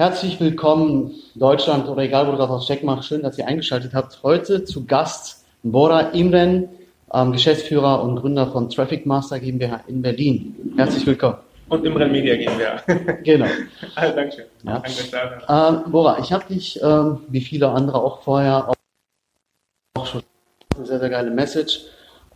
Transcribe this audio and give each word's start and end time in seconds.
Herzlich 0.00 0.40
willkommen, 0.40 1.10
Deutschland 1.34 1.86
oder 1.86 2.00
egal, 2.00 2.26
wo 2.26 2.30
du 2.30 2.38
gerade 2.38 2.54
auf 2.54 2.64
Check 2.64 2.82
machst. 2.82 3.06
Schön, 3.06 3.22
dass 3.22 3.36
ihr 3.36 3.46
eingeschaltet 3.46 3.92
habt. 3.92 4.22
Heute 4.22 4.64
zu 4.64 4.86
Gast 4.86 5.44
Bora 5.62 6.00
Imren, 6.14 6.70
ähm, 7.12 7.32
Geschäftsführer 7.32 8.02
und 8.02 8.16
Gründer 8.16 8.46
von 8.46 8.70
Traffic 8.70 9.04
Master 9.04 9.38
GmbH 9.38 9.84
in 9.88 10.00
Berlin. 10.00 10.72
Herzlich 10.74 11.04
willkommen. 11.04 11.36
Und 11.68 11.84
Imren 11.84 12.10
Media 12.10 12.34
GmbH. 12.34 12.82
genau. 13.24 13.44
Also, 13.94 14.16
Dankeschön. 14.16 14.46
Ja. 14.62 14.82
Danke, 15.10 15.84
ähm, 15.86 15.92
Bora, 15.92 16.18
ich 16.18 16.32
habe 16.32 16.46
dich, 16.48 16.80
ähm, 16.82 17.18
wie 17.28 17.42
viele 17.42 17.68
andere 17.68 18.02
auch 18.02 18.22
vorher, 18.22 18.72
auch 19.98 20.06
schon 20.06 20.22
eine 20.78 20.86
sehr, 20.86 20.98
sehr 20.98 21.10
geile 21.10 21.30
Message. 21.30 21.82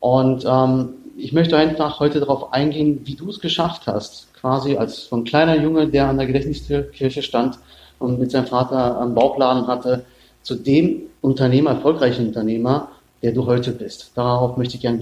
Und 0.00 0.44
ähm, 0.46 0.96
ich 1.16 1.32
möchte 1.32 1.56
einfach 1.56 1.98
heute 1.98 2.20
darauf 2.20 2.52
eingehen, 2.52 3.00
wie 3.04 3.14
du 3.14 3.30
es 3.30 3.40
geschafft 3.40 3.86
hast, 3.86 4.34
quasi 4.45 4.76
als 4.76 5.06
so 5.06 5.16
ein 5.16 5.24
kleiner 5.24 5.56
Junge, 5.56 5.88
der 5.88 6.06
an 6.06 6.18
der 6.18 6.27
Gedächtniskirche 6.27 7.22
stand 7.22 7.58
und 7.98 8.18
mit 8.18 8.30
seinem 8.30 8.46
Vater 8.46 9.00
einen 9.00 9.14
Bauchladen 9.14 9.66
hatte, 9.66 10.05
zu 10.42 10.55
dem 10.55 11.05
Unternehmer, 11.23 11.70
erfolgreichen 11.70 12.27
Unternehmer, 12.27 12.88
der 13.22 13.33
du 13.33 13.46
heute 13.46 13.72
bist. 13.72 14.12
Darauf 14.14 14.59
möchte 14.59 14.74
ich 14.74 14.83
gerne 14.83 14.98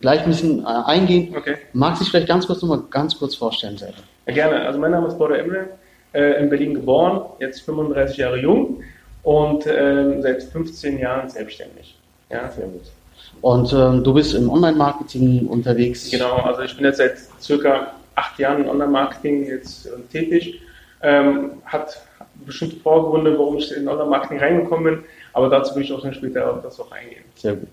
gleich 0.00 0.22
ein 0.22 0.30
bisschen 0.30 0.64
äh, 0.64 0.68
eingehen. 0.86 1.34
Okay. 1.36 1.56
Magst 1.74 2.00
du 2.00 2.04
dich 2.04 2.10
vielleicht 2.10 2.28
ganz 2.28 2.46
kurz 2.46 2.62
nochmal 2.62 2.80
ganz 2.90 3.18
kurz 3.18 3.34
vorstellen 3.34 3.76
selber? 3.76 3.98
Ja, 4.26 4.32
gerne. 4.32 4.62
Also 4.62 4.78
mein 4.78 4.92
Name 4.92 5.08
ist 5.08 5.18
Border 5.18 5.40
Emre, 5.40 5.66
äh, 6.14 6.42
in 6.42 6.48
Berlin 6.48 6.72
geboren, 6.72 7.20
jetzt 7.38 7.60
35 7.60 8.16
Jahre 8.16 8.40
jung 8.40 8.82
und 9.24 9.66
äh, 9.66 10.22
seit 10.22 10.42
15 10.42 10.98
Jahren 10.98 11.28
selbstständig. 11.28 11.98
Ja, 12.30 12.50
sehr 12.50 12.66
gut. 12.66 12.84
Und 13.42 13.74
ähm, 13.74 14.02
du 14.02 14.14
bist 14.14 14.32
im 14.34 14.48
Online-Marketing 14.48 15.46
unterwegs. 15.48 16.10
Genau, 16.10 16.36
also 16.36 16.62
ich 16.62 16.74
bin 16.74 16.86
jetzt 16.86 16.96
seit 16.96 17.18
circa 17.38 17.92
acht 18.14 18.38
Jahren 18.38 18.62
in 18.62 18.68
Online-Marketing 18.68 19.46
jetzt 19.46 19.86
äh, 19.86 19.90
tätig. 20.10 20.60
Ähm, 21.02 21.52
hat 21.64 22.02
bestimmte 22.44 22.76
Vorgründe, 22.76 23.38
warum 23.38 23.56
ich 23.56 23.74
in 23.74 23.88
Online-Marketing 23.88 24.38
reingekommen 24.38 24.84
bin, 24.84 25.04
aber 25.32 25.48
dazu 25.48 25.74
will 25.74 25.82
ich 25.82 25.92
auch 25.92 26.02
dann 26.02 26.14
später 26.14 26.50
auf 26.50 26.62
das 26.62 26.80
auch 26.80 26.90
eingehen. 26.92 27.24
Sehr 27.36 27.54
gut. 27.54 27.68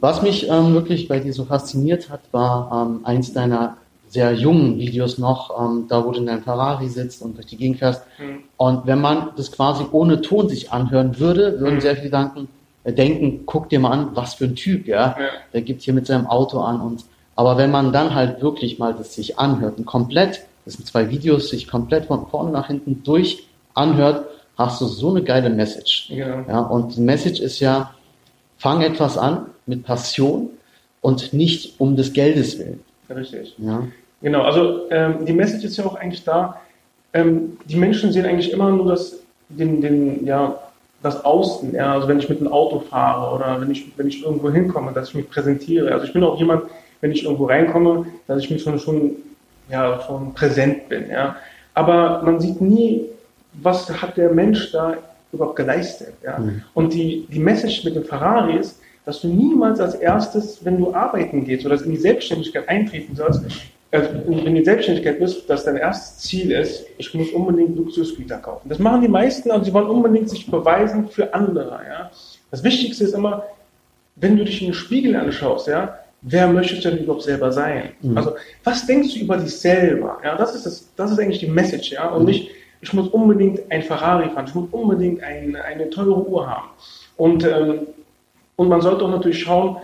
Was 0.00 0.22
mich 0.22 0.48
ähm, 0.48 0.74
wirklich 0.74 1.08
bei 1.08 1.18
dir 1.18 1.32
so 1.32 1.44
fasziniert 1.44 2.08
hat, 2.08 2.20
war 2.32 2.86
ähm, 2.86 3.00
eins 3.04 3.32
deiner 3.32 3.76
sehr 4.08 4.32
jungen 4.32 4.78
Videos 4.78 5.18
noch, 5.18 5.50
ähm, 5.60 5.86
da 5.88 6.04
wo 6.04 6.12
du 6.12 6.20
in 6.20 6.26
deinem 6.26 6.42
Ferrari 6.42 6.88
sitzt 6.88 7.20
und 7.22 7.36
durch 7.36 7.46
die 7.46 7.56
Gegend 7.56 7.78
fährst. 7.78 8.02
Mhm. 8.18 8.44
Und 8.56 8.86
wenn 8.86 9.00
man 9.00 9.30
das 9.36 9.52
quasi 9.52 9.84
ohne 9.92 10.20
Ton 10.20 10.48
sich 10.48 10.72
anhören 10.72 11.18
würde, 11.18 11.60
würden 11.60 11.76
mhm. 11.76 11.80
sehr 11.80 11.96
viele 11.96 12.10
denken, 12.10 12.48
äh, 12.84 12.92
denken, 12.92 13.42
guck 13.44 13.68
dir 13.68 13.80
mal 13.80 13.90
an, 13.90 14.10
was 14.14 14.34
für 14.34 14.44
ein 14.44 14.54
Typ, 14.54 14.86
ja. 14.86 15.16
ja. 15.18 15.28
Der 15.52 15.62
gibt 15.62 15.82
hier 15.82 15.94
mit 15.94 16.06
seinem 16.06 16.26
Auto 16.26 16.60
an 16.60 16.80
und 16.80 17.04
aber 17.38 17.56
wenn 17.56 17.70
man 17.70 17.92
dann 17.92 18.16
halt 18.16 18.42
wirklich 18.42 18.80
mal 18.80 18.92
das 18.92 19.14
sich 19.14 19.38
anhört 19.38 19.78
und 19.78 19.86
komplett, 19.86 20.40
das 20.64 20.74
sind 20.74 20.88
zwei 20.88 21.08
Videos, 21.08 21.50
sich 21.50 21.68
komplett 21.68 22.06
von 22.06 22.26
vorne 22.26 22.50
nach 22.50 22.66
hinten 22.66 23.04
durch 23.04 23.46
anhört, 23.74 24.26
hast 24.56 24.80
du 24.80 24.86
so 24.86 25.10
eine 25.10 25.22
geile 25.22 25.48
Message. 25.48 26.10
Ja. 26.10 26.44
ja 26.48 26.58
und 26.58 26.96
die 26.96 27.00
Message 27.00 27.38
ist 27.38 27.60
ja, 27.60 27.94
fang 28.56 28.82
etwas 28.82 29.16
an 29.16 29.46
mit 29.66 29.84
Passion 29.84 30.50
und 31.00 31.32
nicht 31.32 31.78
um 31.78 31.94
des 31.94 32.12
Geldes 32.12 32.58
willen. 32.58 32.80
Richtig. 33.08 33.54
Ja. 33.58 33.84
Genau, 34.20 34.42
also 34.42 34.90
ähm, 34.90 35.24
die 35.24 35.32
Message 35.32 35.62
ist 35.62 35.76
ja 35.76 35.86
auch 35.86 35.94
eigentlich 35.94 36.24
da, 36.24 36.60
ähm, 37.12 37.56
die 37.66 37.76
Menschen 37.76 38.10
sehen 38.10 38.26
eigentlich 38.26 38.50
immer 38.50 38.72
nur 38.72 38.88
das, 38.88 39.14
den, 39.48 39.80
den, 39.80 40.26
ja, 40.26 40.58
das 41.04 41.24
Außen, 41.24 41.72
ja, 41.72 41.92
also 41.92 42.08
wenn 42.08 42.18
ich 42.18 42.28
mit 42.28 42.40
einem 42.40 42.50
Auto 42.50 42.80
fahre 42.80 43.32
oder 43.32 43.60
wenn 43.60 43.70
ich, 43.70 43.96
wenn 43.96 44.08
ich 44.08 44.24
irgendwo 44.24 44.50
hinkomme, 44.50 44.92
dass 44.92 45.10
ich 45.10 45.14
mich 45.14 45.30
präsentiere. 45.30 45.92
Also 45.92 46.04
ich 46.04 46.12
bin 46.12 46.24
auch 46.24 46.36
jemand, 46.36 46.64
wenn 47.00 47.12
ich 47.12 47.24
irgendwo 47.24 47.46
reinkomme, 47.46 48.06
dass 48.26 48.42
ich 48.42 48.50
mich 48.50 48.62
schon, 48.62 48.78
schon, 48.78 49.16
ja, 49.70 50.00
schon 50.06 50.34
präsent 50.34 50.88
bin. 50.88 51.10
Ja. 51.10 51.36
Aber 51.74 52.22
man 52.22 52.40
sieht 52.40 52.60
nie, 52.60 53.04
was 53.54 53.90
hat 54.02 54.16
der 54.16 54.32
Mensch 54.32 54.72
da 54.72 54.96
überhaupt 55.32 55.56
geleistet. 55.56 56.14
Ja. 56.24 56.38
Mhm. 56.38 56.62
Und 56.74 56.92
die, 56.92 57.26
die 57.30 57.38
Message 57.38 57.84
mit 57.84 57.96
dem 57.96 58.04
Ferrari 58.04 58.56
ist, 58.56 58.80
dass 59.04 59.20
du 59.20 59.28
niemals 59.28 59.80
als 59.80 59.94
erstes, 59.94 60.64
wenn 60.64 60.78
du 60.78 60.92
arbeiten 60.92 61.44
gehst 61.44 61.64
oder 61.64 61.82
in 61.82 61.92
die 61.92 61.96
Selbstständigkeit 61.96 62.68
eintreten 62.68 63.16
sollst, 63.16 63.42
also 63.90 64.08
wenn 64.26 64.38
du 64.38 64.44
in 64.44 64.54
die 64.54 64.64
Selbstständigkeit 64.64 65.18
bist, 65.18 65.48
dass 65.48 65.64
dein 65.64 65.76
erstes 65.76 66.18
Ziel 66.18 66.50
ist, 66.50 66.84
ich 66.98 67.14
muss 67.14 67.30
unbedingt 67.30 67.74
Luxusgüter 67.74 68.36
kaufen. 68.36 68.68
Das 68.68 68.78
machen 68.78 69.00
die 69.00 69.08
meisten 69.08 69.50
und 69.50 69.64
sie 69.64 69.72
wollen 69.72 69.88
unbedingt 69.88 70.28
sich 70.28 70.50
beweisen 70.50 71.08
für 71.08 71.32
andere. 71.32 71.80
Ja. 71.88 72.10
Das 72.50 72.62
Wichtigste 72.62 73.04
ist 73.04 73.14
immer, 73.14 73.44
wenn 74.16 74.36
du 74.36 74.44
dich 74.44 74.60
in 74.60 74.68
den 74.68 74.74
Spiegel 74.74 75.16
anschaust, 75.16 75.68
ja, 75.68 75.98
wer 76.22 76.48
möchtest 76.48 76.84
du 76.84 76.90
denn 76.90 77.04
überhaupt 77.04 77.22
selber 77.22 77.52
sein? 77.52 77.90
Mhm. 78.02 78.16
Also, 78.16 78.34
was 78.64 78.86
denkst 78.86 79.14
du 79.14 79.20
über 79.20 79.36
dich 79.36 79.56
selber? 79.56 80.18
Ja, 80.24 80.36
das 80.36 80.54
ist 80.54 80.66
das, 80.66 80.88
das 80.96 81.10
ist 81.12 81.18
eigentlich 81.18 81.40
die 81.40 81.48
Message, 81.48 81.92
ja, 81.92 82.08
und 82.08 82.22
mhm. 82.22 82.28
nicht, 82.28 82.50
ich 82.80 82.92
muss 82.92 83.08
unbedingt 83.08 83.60
ein 83.70 83.82
Ferrari 83.82 84.28
fahren, 84.30 84.46
ich 84.48 84.54
muss 84.54 84.68
unbedingt 84.70 85.22
ein, 85.22 85.56
eine 85.56 85.90
teure 85.90 86.26
Uhr 86.26 86.48
haben. 86.48 86.68
Und, 87.16 87.44
ähm, 87.44 87.88
und 88.56 88.68
man 88.68 88.80
sollte 88.80 89.04
auch 89.04 89.10
natürlich 89.10 89.40
schauen, 89.40 89.78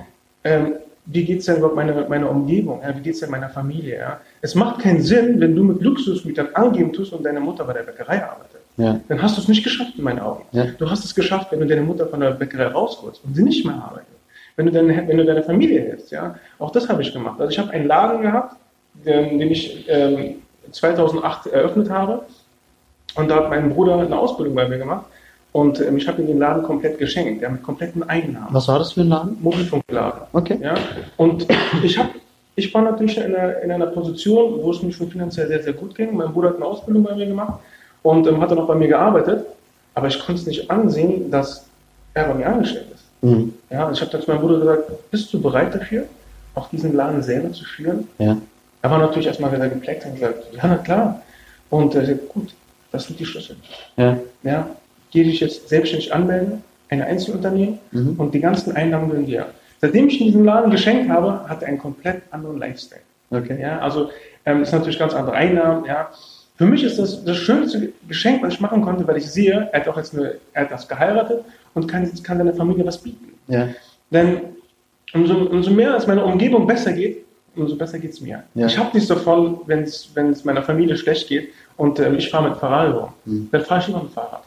ähm, 0.45 0.75
wie 1.07 1.25
geht 1.25 1.41
es 1.41 1.47
denn 1.47 1.57
überhaupt 1.57 1.77
meiner 1.77 2.09
meine 2.09 2.29
Umgebung, 2.29 2.81
ja? 2.83 2.97
wie 2.97 3.03
geht 3.03 3.15
es 3.15 3.21
denn 3.21 3.31
meiner 3.31 3.51
Familie. 3.51 3.99
Ja? 3.99 4.21
Es 4.41 4.55
macht 4.55 4.81
keinen 4.81 5.03
Sinn, 5.03 5.39
wenn 5.39 5.55
du 5.55 5.63
mit 5.63 5.83
Luxusgütern 5.83 6.49
angeben 6.55 6.93
tust 6.93 7.13
und 7.13 7.25
deine 7.25 7.41
Mutter 7.41 7.65
bei 7.65 7.75
der 7.75 7.83
Bäckerei 7.83 8.25
arbeitet. 8.25 8.61
Ja. 8.77 8.99
Dann 9.09 9.21
hast 9.21 9.37
du 9.37 9.43
es 9.43 9.49
nicht 9.49 9.63
geschafft 9.63 9.93
in 9.99 10.05
meinen 10.05 10.21
Augen. 10.21 10.45
Du 10.79 10.91
hast 10.91 11.05
es 11.05 11.15
geschafft, 11.15 11.53
wenn 11.53 11.61
du 11.61 11.67
deine 11.67 11.83
Mutter 11.83 12.07
von 12.07 12.21
der 12.21 12.31
Bäckerei 12.31 12.69
rausholst 12.69 13.23
und 13.25 13.37
sie 13.37 13.43
nicht 13.43 13.65
mehr 13.67 13.75
arbeitet 13.75 14.14
wenn 14.57 14.67
du 14.67 14.73
deine, 14.73 15.09
wenn 15.09 15.17
du 15.17 15.25
deine 15.25 15.43
Familie 15.43 15.81
hältst. 15.81 16.11
Ja? 16.11 16.37
Auch 16.59 16.71
das 16.71 16.89
habe 16.89 17.03
ich 17.03 17.13
gemacht. 17.13 17.41
Also 17.41 17.51
ich 17.51 17.59
habe 17.59 17.71
einen 17.71 17.87
Laden 17.87 18.23
gehabt, 18.23 18.57
den, 19.05 19.39
den 19.39 19.51
ich 19.51 19.85
ähm, 19.89 20.37
2008 20.71 21.47
eröffnet 21.49 21.91
habe. 21.91 22.23
Und 23.17 23.29
da 23.29 23.37
hat 23.37 23.51
mein 23.51 23.71
Bruder 23.71 23.99
eine 23.99 24.17
Ausbildung 24.17 24.55
bei 24.55 24.69
mir 24.69 24.79
gemacht. 24.79 25.07
Und 25.53 25.81
ähm, 25.81 25.97
ich 25.97 26.09
habe 26.09 26.21
ihm 26.21 26.27
den 26.27 26.39
Laden 26.39 26.63
komplett 26.65 26.99
geschenkt, 26.99 27.43
ja, 27.43 27.49
mit 27.49 27.63
kompletten 27.63 28.03
Einnahmen. 28.03 28.49
Was 28.51 28.67
war 28.67 28.79
das 28.79 28.93
für 28.93 29.03
ein 29.03 29.09
Laden? 29.09 29.37
Mobilfunkladen. 29.41 30.23
Okay. 30.33 30.59
Ja? 30.61 30.75
Und 31.17 31.47
ich 31.83 31.99
habe 31.99 32.11
ich 32.57 32.73
war 32.73 32.83
natürlich 32.83 33.17
in 33.17 33.35
einer, 33.35 33.61
in 33.63 33.73
einer, 33.73 33.87
Position, 33.87 34.63
wo 34.63 34.71
es 34.71 34.81
mir 34.81 34.93
schon 34.93 35.11
finanziell 35.11 35.49
sehr, 35.49 35.63
sehr 35.63 35.73
gut 35.73 35.95
ging. 35.95 36.17
Mein 36.17 36.33
Bruder 36.33 36.51
hat 36.51 36.57
eine 36.57 36.65
Ausbildung 36.65 37.03
bei 37.03 37.15
mir 37.15 37.27
gemacht 37.27 37.61
und 38.03 38.27
ähm, 38.29 38.41
hat 38.41 38.51
dann 38.51 38.59
auch 38.59 38.69
bei 38.69 38.77
mir 38.77 38.89
gearbeitet. 38.89 39.47
Aber 39.95 40.07
ich 40.07 40.19
konnte 40.19 40.41
es 40.41 40.47
nicht 40.47 40.71
ansehen, 40.71 41.31
dass 41.31 41.67
er 42.15 42.29
bei 42.29 42.35
mir 42.35 42.47
angestellt. 42.47 42.94
Mhm. 43.25 43.55
Ja, 43.71 43.91
ich 43.91 44.01
habe 44.01 44.11
dann 44.11 44.23
zu 44.23 44.31
meinem 44.31 44.41
Bruder 44.41 44.61
gesagt, 44.61 45.11
bist 45.11 45.33
du 45.33 45.41
bereit 45.41 45.75
dafür, 45.75 46.05
auch 46.55 46.69
diesen 46.69 46.95
Laden 46.95 47.23
selber 47.23 47.51
zu 47.53 47.65
führen? 47.65 48.07
Ja. 48.19 48.37
Er 48.83 48.91
war 48.91 48.99
natürlich 48.99 49.27
erstmal 49.27 49.51
wieder 49.51 49.69
gepleckt 49.69 50.05
und 50.05 50.15
gesagt, 50.15 50.45
ja, 50.53 50.61
na 50.63 50.77
klar. 50.77 51.23
Und 51.71 51.95
er 51.95 52.05
sagt, 52.05 52.29
gut, 52.29 52.55
das 52.93 53.07
sind 53.07 53.19
die 53.19 53.25
Schlüssel. 53.25 53.57
Ja. 53.97 54.19
Ja, 54.43 54.69
gehe 55.11 55.25
dich 55.25 55.41
jetzt 55.41 55.71
selbstständig 55.71 56.13
anmelden, 56.13 56.63
ein 56.91 57.01
Einzelunternehmen 57.01 57.79
mhm. 57.93 58.15
und 58.19 58.35
die 58.35 58.41
ganzen 58.41 58.77
Einnahmen 58.77 59.09
gehören 59.09 59.27
dir. 59.27 59.47
Seitdem 59.81 60.09
ich 60.09 60.19
diesen 60.19 60.45
Laden 60.45 60.71
geschenkt 60.71 61.09
habe, 61.11 61.49
hat 61.49 61.63
er 61.63 61.69
einen 61.69 61.79
komplett 61.79 62.23
anderen 62.31 62.59
Lifestyle. 62.59 63.01
Okay. 63.31 63.59
Ja, 63.61 63.79
also 63.79 64.11
ähm, 64.45 64.63
ist 64.63 64.73
natürlich 64.73 64.99
ganz 64.99 65.15
andere 65.15 65.35
Einnahmen. 65.35 65.87
Ja. 65.87 66.11
Für 66.57 66.67
mich 66.67 66.85
ist 66.85 66.99
das 66.99 67.25
das 67.25 67.37
schönste 67.37 67.93
Geschenk, 68.07 68.43
was 68.43 68.55
ich 68.55 68.61
machen 68.61 68.83
konnte, 68.83 69.07
weil 69.07 69.17
ich 69.17 69.31
sehe, 69.31 69.69
er 69.73 69.81
hat 69.81 69.89
auch 69.89 69.97
jetzt 69.97 70.15
eine, 70.15 70.37
er 70.53 70.63
hat 70.63 70.71
das 70.71 70.87
geheiratet 70.87 71.45
und 71.75 71.89
kann, 71.89 72.09
kann 72.23 72.39
deiner 72.39 72.55
Familie 72.55 72.87
was 72.87 72.99
bieten. 72.99 73.33
Ja. 73.49 73.69
Denn 74.11 74.41
umso, 75.13 75.35
umso 75.35 75.71
mehr 75.71 75.97
es 75.97 76.07
meiner 76.07 76.25
Umgebung 76.25 76.67
besser 76.67 76.93
geht, 76.93 77.25
umso 77.57 77.77
besser 77.77 77.99
geht 77.99 78.13
es 78.13 78.21
mir. 78.21 78.45
Ja. 78.55 78.67
Ich 78.67 78.79
habe 78.79 78.91
nichts 78.95 79.09
davon, 79.09 79.59
wenn 79.67 79.83
es 79.83 80.45
meiner 80.45 80.63
Familie 80.63 80.97
schlecht 80.97 81.29
geht 81.29 81.51
und 81.77 81.99
äh, 81.99 82.15
ich 82.15 82.31
fahre 82.31 82.51
mit 82.51 82.59
Ferrari 82.59 82.91
rum. 82.91 83.09
Mhm. 83.25 83.49
Dann 83.51 83.63
fahre 83.63 83.81
ich 83.81 83.89
immer 83.89 84.03
mit 84.03 84.13
Fahrrad. 84.13 84.43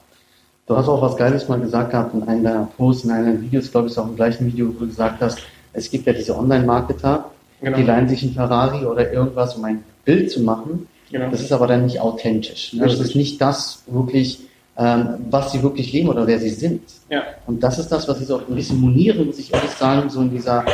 Du 0.66 0.76
hast 0.76 0.88
auch 0.90 1.02
was 1.02 1.16
Geiles 1.16 1.48
mal 1.48 1.60
gesagt 1.60 1.92
gehabt 1.92 2.14
in 2.14 2.24
einem 2.24 2.44
deiner 2.44 2.68
Posts, 2.78 3.06
in 3.06 3.12
einem 3.12 3.42
Videos, 3.42 3.72
glaube 3.72 3.88
ich, 3.88 3.98
auch 3.98 4.08
im 4.08 4.18
gleichen 4.18 4.46
Video, 4.46 4.68
wo 4.68 4.80
du 4.80 4.88
gesagt 4.88 5.22
hast, 5.22 5.40
es 5.72 5.90
gibt 5.90 6.06
ja 6.08 6.14
diese 6.14 6.38
Online-Marketer, 6.38 7.32
genau. 7.62 7.78
die 7.78 7.84
leihen 7.84 8.10
sich 8.10 8.24
ein 8.24 8.34
Ferrari 8.34 8.86
oder 8.86 9.12
irgendwas, 9.12 9.56
um 9.56 9.64
ein 9.64 9.84
Bild 10.04 10.30
zu 10.30 10.42
machen. 10.42 10.88
Genau. 11.12 11.30
Das 11.30 11.42
ist 11.42 11.52
aber 11.52 11.68
dann 11.68 11.86
nicht 11.86 12.00
authentisch. 12.00 12.74
Ne? 12.74 12.84
Das 12.84 13.00
ist 13.00 13.16
nicht 13.16 13.40
das 13.42 13.84
wirklich, 13.88 14.40
ähm, 14.78 15.16
was 15.30 15.52
sie 15.52 15.64
wirklich 15.64 15.92
leben 15.94 16.10
oder 16.10 16.28
wer 16.28 16.40
sie 16.40 16.50
sind. 16.50 16.82
Ja. 17.10 17.24
Und 17.46 17.64
das 17.64 17.80
ist 17.80 17.90
das, 17.90 18.08
was 18.08 18.20
ich 18.22 18.28
so 18.28 18.38
ein 18.38 18.56
bisschen 18.56 18.80
moniere, 18.80 19.24
muss 19.24 19.40
ich 19.40 19.54
ehrlich 19.54 19.72
sagen, 19.72 20.10
so 20.10 20.22
in 20.22 20.32
dieser 20.32 20.66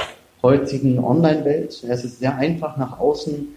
heutigen 0.41 1.00
Online-Welt. 1.03 1.83
Es 1.88 2.03
ist 2.03 2.19
sehr 2.19 2.35
einfach 2.35 2.77
nach 2.77 3.00
außen 3.00 3.47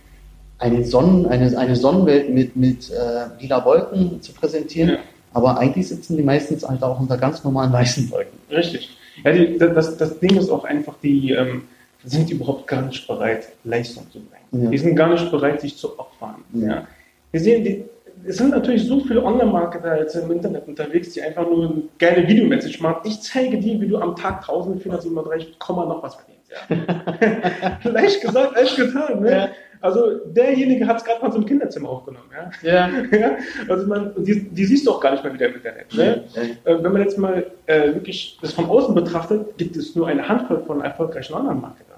eine, 0.59 0.85
Sonnen, 0.85 1.27
eine, 1.27 1.57
eine 1.59 1.77
Sonnenwelt 1.77 2.31
mit, 2.31 2.57
mit 2.57 2.91
äh, 2.91 3.41
lila 3.41 3.65
Wolken 3.65 4.23
zu 4.23 4.33
präsentieren. 4.33 4.91
Ja. 4.91 4.99
Aber 5.33 5.59
eigentlich 5.59 5.89
sitzen 5.89 6.17
die 6.17 6.23
meistens 6.23 6.67
halt 6.67 6.83
auch 6.83 6.99
unter 6.99 7.19
ganz 7.19 7.45
normalen 7.45 7.73
weißen 7.73 8.11
Wolken. 8.11 8.39
Richtig. 8.51 8.97
Ja, 9.25 9.33
die, 9.33 9.59
das, 9.59 9.97
das 9.97 10.19
Ding 10.19 10.37
ist 10.37 10.51
auch 10.51 10.65
einfach, 10.65 10.95
die 11.03 11.33
ähm, 11.33 11.65
sind 12.07 12.31
überhaupt 12.31 12.67
gar 12.67 12.83
nicht 12.83 13.07
bereit, 13.07 13.49
Leistung 13.65 14.11
zu 14.11 14.21
bringen. 14.21 14.65
Ja. 14.65 14.71
Die 14.71 14.79
sind 14.79 14.97
gar 14.97 15.11
nicht 15.11 15.31
bereit, 15.31 15.61
sich 15.61 15.77
zu 15.77 15.99
opfern. 15.99 16.37
Ja. 16.53 16.87
Wir 17.33 17.41
sehen, 17.41 17.65
die, 17.65 17.85
es 18.25 18.37
sind 18.37 18.51
natürlich 18.51 18.87
so 18.87 19.01
viele 19.01 19.23
Online-Marketer 19.23 19.99
jetzt 19.99 20.15
im 20.15 20.31
Internet 20.31 20.67
unterwegs, 20.67 21.13
die 21.13 21.23
einfach 21.23 21.45
nur 21.45 21.71
eine 21.71 21.83
geile 21.99 22.27
Videomessage 22.27 22.81
machen. 22.83 23.01
Ich 23.05 23.21
zeige 23.21 23.59
dir, 23.59 23.81
wie 23.81 23.89
du 23.89 23.99
am 23.99 24.17
Tag 24.17 24.49
1437, 24.49 25.57
noch 25.69 26.03
was 26.03 26.15
verdienst. 26.15 26.37
Ja. 26.49 27.91
leicht 27.91 28.21
gesagt, 28.21 28.55
leicht 28.55 28.77
getan. 28.77 29.21
Ne? 29.21 29.31
Ja. 29.31 29.49
Also 29.81 30.19
derjenige 30.27 30.87
hat 30.87 30.99
es 30.99 31.05
gerade 31.05 31.23
mal 31.23 31.31
so 31.31 31.39
ein 31.39 31.47
Kinderzimmer 31.47 31.89
aufgenommen. 31.89 32.31
Ja. 32.63 32.89
ja. 32.89 33.19
ja? 33.19 33.37
Also 33.69 33.87
man, 33.87 34.13
die, 34.17 34.49
die 34.49 34.65
siehst 34.65 34.87
du 34.87 34.93
auch 34.93 35.01
gar 35.01 35.13
nicht 35.13 35.23
mehr 35.23 35.35
wieder 35.35 35.49
im 35.49 35.55
Internet. 35.55 35.95
Ne? 35.95 36.25
Ja. 36.35 36.73
Äh, 36.73 36.83
wenn 36.83 36.93
man 36.93 37.03
jetzt 37.03 37.19
mal 37.19 37.47
äh, 37.67 37.95
wirklich 37.95 38.39
das 38.41 38.53
von 38.53 38.67
außen 38.67 38.95
betrachtet, 38.95 39.59
gibt 39.59 39.77
es 39.77 39.95
nur 39.95 40.07
eine 40.07 40.27
Handvoll 40.29 40.63
von 40.67 40.81
erfolgreichen 40.81 41.35
Online-Marketern. 41.35 41.96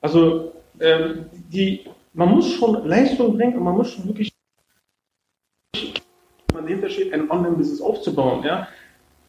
Also 0.00 0.52
ähm, 0.80 1.26
die, 1.32 1.86
man 2.12 2.30
muss 2.30 2.52
schon 2.52 2.86
Leistung 2.86 3.36
bringen 3.36 3.56
und 3.56 3.64
man 3.64 3.74
muss 3.74 3.92
schon 3.92 4.06
wirklich 4.06 4.30
man 6.52 6.64
dahinter 6.64 6.90
steht, 6.90 7.12
ein 7.12 7.30
Online-Business 7.30 7.80
aufzubauen. 7.80 8.42
Ja? 8.44 8.68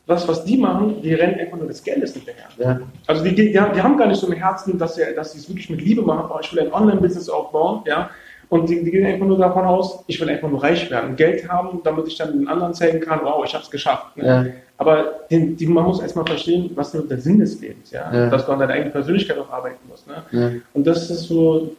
Was, 0.07 0.27
was 0.27 0.43
die 0.43 0.57
machen, 0.57 1.01
die 1.01 1.13
rennen 1.13 1.39
einfach 1.39 1.57
nur 1.57 1.67
des 1.67 1.83
Geldes 1.83 2.13
hinterher. 2.13 2.47
Ja. 2.57 2.81
Also 3.07 3.23
die, 3.23 3.35
die, 3.35 3.51
die, 3.51 3.59
haben 3.59 3.97
gar 3.97 4.07
nicht 4.07 4.19
so 4.19 4.27
im 4.27 4.33
Herzen, 4.33 4.77
dass 4.77 4.95
sie, 4.95 5.03
dass 5.15 5.33
sie 5.33 5.39
es 5.39 5.47
wirklich 5.47 5.69
mit 5.69 5.81
Liebe 5.81 6.01
machen, 6.01 6.29
ich 6.41 6.53
will 6.53 6.61
ein 6.61 6.73
Online-Business 6.73 7.29
aufbauen, 7.29 7.83
ja, 7.85 8.09
und 8.49 8.69
die, 8.69 8.83
die, 8.83 8.91
gehen 8.91 9.05
einfach 9.05 9.25
nur 9.25 9.37
davon 9.37 9.63
aus, 9.63 10.03
ich 10.07 10.19
will 10.19 10.29
einfach 10.29 10.49
nur 10.49 10.61
reich 10.61 10.89
werden, 10.91 11.15
Geld 11.15 11.47
haben, 11.47 11.81
damit 11.83 12.07
ich 12.07 12.17
dann 12.17 12.33
den 12.33 12.47
anderen 12.49 12.73
zeigen 12.73 12.99
kann, 12.99 13.21
wow, 13.23 13.45
ich 13.45 13.53
habe 13.53 13.63
es 13.63 13.71
geschafft. 13.71 14.17
Ne? 14.17 14.25
Ja. 14.25 14.45
Aber 14.81 15.21
den, 15.29 15.55
die, 15.55 15.67
man 15.67 15.83
muss 15.83 16.01
erstmal 16.01 16.25
verstehen, 16.25 16.71
was 16.73 16.91
der 16.91 17.19
Sinn 17.19 17.37
des 17.37 17.61
Lebens, 17.61 17.91
ja? 17.91 18.11
ja. 18.11 18.29
dass 18.29 18.45
du 18.45 18.51
an 18.51 18.59
deiner 18.59 18.73
eigenen 18.73 18.91
Persönlichkeit 18.91 19.37
auch 19.37 19.51
arbeiten 19.51 19.79
musst. 19.87 20.07
Ne? 20.07 20.61
Und 20.73 20.87
das 20.87 21.09
ist 21.09 21.23
so 21.23 21.75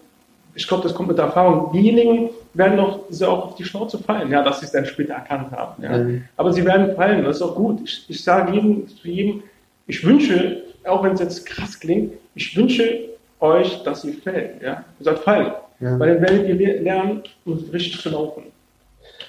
ich 0.54 0.66
glaube, 0.69 0.82
das 0.82 0.94
kommt 0.94 1.08
mit 1.08 1.19
der 1.19 1.26
Erfahrung. 1.26 1.72
Diejenigen 1.72 2.31
werden 2.54 2.76
doch 2.76 3.00
sehr 3.10 3.28
auch 3.31 3.46
auf 3.46 3.54
die 3.54 3.64
Schnauze 3.64 3.99
fallen, 3.99 4.31
ja, 4.31 4.43
dass 4.43 4.60
sie 4.60 4.66
es 4.66 4.72
dann 4.72 4.84
später 4.84 5.14
erkannt 5.14 5.50
haben. 5.52 5.82
Ja. 5.82 5.99
Mhm. 5.99 6.25
Aber 6.37 6.52
sie 6.52 6.64
werden 6.64 6.94
fallen, 6.94 7.25
das 7.25 7.37
ist 7.37 7.43
auch 7.43 7.54
gut. 7.54 7.81
Ich, 7.84 8.04
ich 8.08 8.22
sage 8.22 8.52
jedem, 8.52 8.87
zu 8.88 9.08
jedem, 9.08 9.43
ich 9.87 10.05
wünsche, 10.05 10.62
auch 10.84 11.02
wenn 11.02 11.12
es 11.12 11.20
jetzt 11.20 11.46
krass 11.46 11.78
klingt, 11.78 12.12
ich 12.34 12.56
wünsche 12.56 13.00
euch, 13.40 13.82
dass 13.82 14.05
ihr 14.05 14.14
fällt. 14.14 14.62
Ja. 14.62 14.84
Ihr 14.98 15.05
sollt 15.05 15.20
fallen. 15.20 15.52
Ja. 15.81 15.98
Weil 15.98 16.14
dann 16.14 16.22
werdet 16.22 16.48
ihr 16.48 16.81
lernen, 16.82 17.22
um 17.44 17.58
richtig 17.72 18.00
zu 18.00 18.10
laufen. 18.10 18.44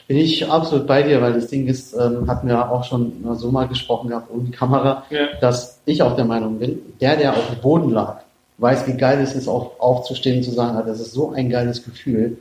Bin 0.08 0.18
ich 0.18 0.50
absolut 0.50 0.88
bei 0.88 1.04
dir, 1.04 1.22
weil 1.22 1.34
das 1.34 1.48
Ding 1.48 1.68
ist, 1.68 1.94
ähm, 1.94 2.28
hatten 2.28 2.48
wir 2.48 2.72
auch 2.72 2.84
schon 2.84 3.24
so 3.36 3.52
mal 3.52 3.68
gesprochen 3.68 4.10
gehabt 4.10 4.30
ohne 4.34 4.50
Kamera, 4.50 5.04
ja. 5.10 5.28
dass 5.40 5.80
ich 5.86 6.02
auch 6.02 6.16
der 6.16 6.26
Meinung 6.26 6.60
bin, 6.60 6.80
der, 7.02 7.16
der 7.18 7.34
auf 7.34 7.50
dem 7.50 7.62
Boden 7.62 7.90
lag, 7.92 8.22
weiß, 8.58 8.88
wie 8.88 8.94
geil 8.94 9.20
es 9.22 9.34
ist, 9.34 9.48
auch 9.48 9.80
aufzustehen 9.80 10.38
und 10.38 10.44
zu 10.44 10.52
sagen, 10.52 10.82
das 10.86 11.00
ist 11.00 11.14
so 11.14 11.32
ein 11.32 11.50
geiles 11.50 11.84
Gefühl, 11.84 12.38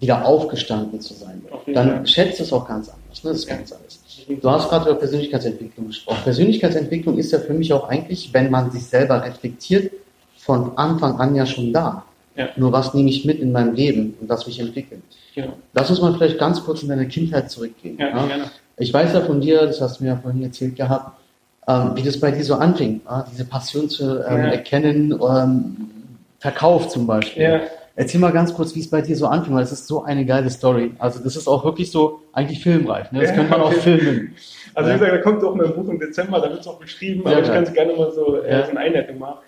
wieder 0.00 0.26
aufgestanden 0.26 1.00
zu 1.00 1.14
sein. 1.14 1.42
Dann 1.66 1.88
Fall. 1.88 2.06
schätzt 2.06 2.40
es 2.40 2.52
auch 2.52 2.66
ganz 2.66 2.88
anders. 2.88 3.24
Ne? 3.24 3.30
Das 3.30 3.38
ist 3.38 3.46
ganz 3.46 3.72
anders. 3.72 3.98
Du 4.28 4.50
hast 4.50 4.68
gerade 4.68 4.90
über 4.90 4.98
Persönlichkeitsentwicklung 4.98 5.86
gesprochen. 5.86 6.18
Persönlichkeitsentwicklung 6.24 7.16
ist 7.18 7.32
ja 7.32 7.38
für 7.38 7.54
mich 7.54 7.72
auch 7.72 7.88
eigentlich, 7.88 8.32
wenn 8.34 8.50
man 8.50 8.70
sich 8.70 8.84
selber 8.84 9.22
reflektiert, 9.24 9.92
von 10.36 10.76
Anfang 10.76 11.18
an 11.20 11.34
ja 11.34 11.46
schon 11.46 11.72
da. 11.72 12.04
Ja. 12.38 12.48
Nur 12.56 12.72
was 12.72 12.94
nehme 12.94 13.10
ich 13.10 13.24
mit 13.24 13.40
in 13.40 13.50
meinem 13.50 13.74
Leben 13.74 14.14
und 14.20 14.28
was 14.28 14.46
mich 14.46 14.60
entwickelt. 14.60 15.02
Genau. 15.34 15.54
Lass 15.74 15.90
uns 15.90 16.00
mal 16.00 16.14
vielleicht 16.14 16.38
ganz 16.38 16.64
kurz 16.64 16.84
in 16.84 16.88
deine 16.88 17.08
Kindheit 17.08 17.50
zurückgehen. 17.50 17.98
Ja, 17.98 18.08
ja? 18.08 18.50
Ich 18.76 18.94
weiß 18.94 19.12
ja 19.12 19.22
von 19.22 19.40
dir, 19.40 19.66
das 19.66 19.80
hast 19.80 19.98
du 19.98 20.04
mir 20.04 20.10
ja 20.10 20.16
vorhin 20.16 20.44
erzählt 20.44 20.76
gehabt, 20.76 21.18
ähm, 21.66 21.90
wie 21.96 22.02
das 22.02 22.20
bei 22.20 22.30
dir 22.30 22.44
so 22.44 22.54
anfing, 22.54 23.00
äh, 23.10 23.22
diese 23.32 23.44
Passion 23.44 23.88
zu 23.88 24.24
ähm, 24.24 24.40
erkennen, 24.40 25.20
ähm, 25.20 25.76
Verkauf 26.38 26.88
zum 26.88 27.08
Beispiel. 27.08 27.62
Erzähl 27.96 28.20
mal 28.20 28.30
ganz 28.30 28.54
kurz, 28.54 28.76
wie 28.76 28.80
es 28.80 28.88
bei 28.88 29.02
dir 29.02 29.16
so 29.16 29.26
anfing, 29.26 29.52
weil 29.56 29.64
es 29.64 29.72
ist 29.72 29.88
so 29.88 30.04
eine 30.04 30.24
geile 30.24 30.48
Story. 30.50 30.92
Also 31.00 31.18
das 31.18 31.34
ist 31.34 31.48
auch 31.48 31.64
wirklich 31.64 31.90
so 31.90 32.20
eigentlich 32.32 32.62
filmreif. 32.62 33.10
Ne? 33.10 33.22
Das 33.22 33.34
könnte 33.34 33.50
man 33.50 33.60
auch 33.60 33.72
filmen. 33.72 34.36
Also 34.74 34.90
wie 34.90 34.94
gesagt, 34.94 35.12
da 35.12 35.18
kommt 35.18 35.42
auch 35.42 35.56
mein 35.56 35.74
Buch 35.74 35.88
im 35.88 35.98
Dezember, 35.98 36.40
da 36.40 36.48
wird 36.48 36.60
es 36.60 36.68
auch 36.68 36.78
beschrieben, 36.78 37.26
aber 37.26 37.40
ich 37.40 37.48
kann 37.48 37.64
es 37.64 37.72
gerne 37.72 37.94
mal 37.94 38.12
so, 38.12 38.40
äh, 38.40 38.64
so 38.64 38.70
eine 38.70 38.78
Einleitung 38.78 39.18
machen. 39.18 39.38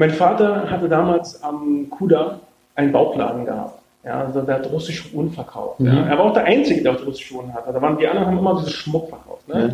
Mein 0.00 0.12
Vater 0.12 0.70
hatte 0.70 0.88
damals 0.88 1.44
am 1.44 1.90
Kuda 1.90 2.40
einen 2.74 2.90
Bauchladen 2.90 3.44
gehabt. 3.44 3.82
Ja, 4.02 4.22
also 4.22 4.40
der 4.40 4.54
hat 4.54 4.72
russische 4.72 5.14
Uhren 5.14 5.30
verkauft. 5.30 5.78
Mhm. 5.78 5.88
Ja. 5.88 6.06
Er 6.06 6.16
war 6.16 6.24
auch 6.24 6.32
der 6.32 6.44
Einzige, 6.44 6.82
der 6.82 6.92
auch 6.92 7.06
russische 7.06 7.34
Uhren 7.34 7.52
hatte. 7.52 7.70
Da 7.70 7.82
waren 7.82 7.98
die 7.98 8.06
anderen 8.06 8.28
haben 8.28 8.38
immer 8.38 8.58
diese 8.58 8.70
Schmuck 8.70 9.10
verkauft. 9.10 9.46
Ne? 9.46 9.60
Ja. 9.60 9.68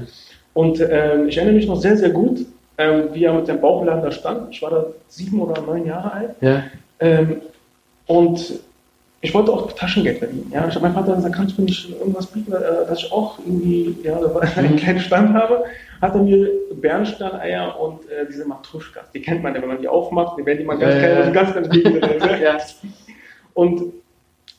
Und 0.52 0.80
ähm, 0.80 1.28
ich 1.28 1.36
erinnere 1.36 1.54
mich 1.54 1.68
noch 1.68 1.76
sehr, 1.76 1.96
sehr 1.96 2.10
gut, 2.10 2.44
ähm, 2.76 3.04
wie 3.12 3.22
er 3.22 3.34
mit 3.34 3.46
dem 3.46 3.60
Bauchladen 3.60 4.02
da 4.02 4.10
stand. 4.10 4.50
Ich 4.50 4.60
war 4.62 4.70
da 4.70 4.86
sieben 5.06 5.40
oder 5.40 5.62
neun 5.62 5.86
Jahre 5.86 6.12
alt. 6.12 6.30
Ja. 6.40 6.64
Ähm, 6.98 7.42
und 8.08 8.52
ich 9.26 9.34
wollte 9.34 9.52
auch 9.52 9.72
Taschengeld 9.72 10.18
verdienen. 10.18 10.50
Ja? 10.54 10.68
Ich 10.68 10.74
habe 10.76 10.86
meinem 10.86 10.94
Vater 10.94 11.16
gesagt, 11.16 11.34
kannst 11.34 11.58
du 11.58 11.62
mir 11.62 11.66
nicht 11.66 11.90
irgendwas 11.90 12.26
bieten, 12.26 12.52
äh, 12.52 12.86
dass 12.86 13.00
ich 13.00 13.12
auch 13.12 13.40
irgendwie 13.40 13.96
ja, 14.04 14.18
einen 14.56 14.72
mhm. 14.72 14.76
kleinen 14.76 15.00
Stand 15.00 15.34
habe? 15.34 15.64
Hat 16.00 16.14
er 16.14 16.22
mir 16.22 16.48
Bernsteineier 16.74 17.78
und 17.80 18.08
äh, 18.08 18.26
diese 18.30 18.46
Matruschkas, 18.46 19.10
die 19.12 19.20
kennt 19.20 19.42
man 19.42 19.54
ja, 19.54 19.60
wenn 19.60 19.68
man 19.68 19.80
die 19.80 19.88
aufmacht, 19.88 20.38
die 20.38 20.46
werden 20.46 20.58
die 20.58 20.64
mal 20.64 20.78
ganz, 20.78 20.94
ja, 20.94 21.30
ganz, 21.30 21.54
ganz, 21.54 21.68
ganz, 21.68 21.82
ganz, 21.82 22.22
ganz 22.22 22.40
ja. 22.40 22.58
Und 23.54 23.82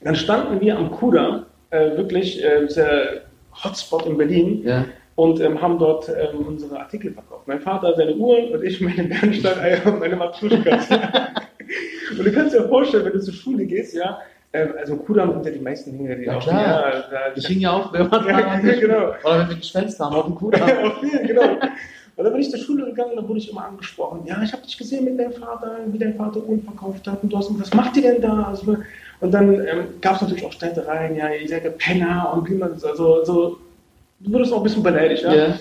dann 0.01 0.15
standen 0.15 0.59
wir 0.59 0.77
am 0.77 0.91
Kuda, 0.91 1.45
äh, 1.69 1.95
wirklich 1.95 2.43
äh, 2.43 2.67
der 2.67 3.21
Hotspot 3.63 4.05
in 4.05 4.17
Berlin, 4.17 4.63
ja. 4.65 4.85
und 5.15 5.39
ähm, 5.39 5.61
haben 5.61 5.79
dort 5.79 6.09
ähm, 6.09 6.45
unsere 6.45 6.77
Artikel 6.79 7.13
verkauft. 7.13 7.47
Mein 7.47 7.61
Vater 7.61 7.93
seine 7.95 8.15
Uhren 8.15 8.51
und 8.51 8.63
ich 8.63 8.81
meine 8.81 9.03
Bernsteineier 9.03 9.85
und 9.85 9.99
meine 9.99 10.17
Matruschkas. 10.17 10.89
und 12.17 12.25
du 12.25 12.31
kannst 12.33 12.53
dir 12.53 12.67
vorstellen, 12.67 13.05
wenn 13.05 13.13
du 13.13 13.21
zur 13.21 13.33
Schule 13.33 13.65
gehst, 13.65 13.93
ja, 13.95 14.19
also 14.53 14.97
Kudamm 14.97 15.43
ja 15.43 15.51
die 15.51 15.59
meisten 15.59 15.97
Dinge, 15.97 16.15
die 16.15 16.23
ja, 16.23 16.37
auch 16.37 16.43
klar. 16.43 16.61
Ja, 16.61 17.03
da, 17.11 17.17
ich 17.35 17.45
hing 17.47 17.59
ja 17.59 17.71
auch, 17.71 17.91
wenn 17.93 18.07
man 18.07 18.27
ja, 18.27 18.59
genau. 18.79 19.13
Oder 19.23 19.39
wenn 19.39 19.49
wir 19.49 19.55
Gespenster 19.57 20.05
haben 20.05 20.15
auf 20.15 20.25
dem 20.25 20.35
Kudamm. 20.35 20.69
genau. 21.27 21.43
Und 22.15 22.23
dann 22.23 22.33
bin 22.33 22.41
ich 22.41 22.49
zur 22.49 22.59
Schule 22.59 22.85
gegangen 22.85 23.11
und 23.11 23.17
dann 23.17 23.27
wurde 23.27 23.39
ich 23.39 23.51
immer 23.51 23.65
angesprochen. 23.65 24.21
Ja, 24.25 24.41
ich 24.41 24.51
habe 24.51 24.63
dich 24.63 24.77
gesehen 24.77 25.05
mit 25.05 25.19
deinem 25.19 25.33
Vater, 25.33 25.77
wie 25.87 25.99
dein 25.99 26.15
Vater 26.15 26.43
Uhren 26.43 26.63
verkauft 26.63 27.07
hat 27.07 27.21
und 27.21 27.31
du 27.31 27.37
hast, 27.37 27.59
was 27.59 27.73
macht 27.73 27.95
ihr 27.97 28.03
denn 28.03 28.21
da? 28.21 28.43
Also, 28.43 28.77
und 29.19 29.31
dann 29.31 29.53
ähm, 29.53 29.85
gab 30.01 30.15
es 30.15 30.21
natürlich 30.21 30.45
auch 30.45 30.51
Streitereien, 30.51 31.15
ja, 31.15 31.29
ihr 31.29 31.47
seid 31.47 31.63
der 31.63 31.71
Penner 31.71 32.33
und 32.33 32.49
wie 32.49 32.55
man 32.55 32.71
also 32.73 33.23
so, 33.23 33.57
du 34.19 34.33
wurdest 34.33 34.51
auch 34.51 34.57
ein 34.57 34.63
bisschen 34.63 34.83
beleidigt, 34.83 35.23
ja. 35.23 35.31
Yeah. 35.31 35.59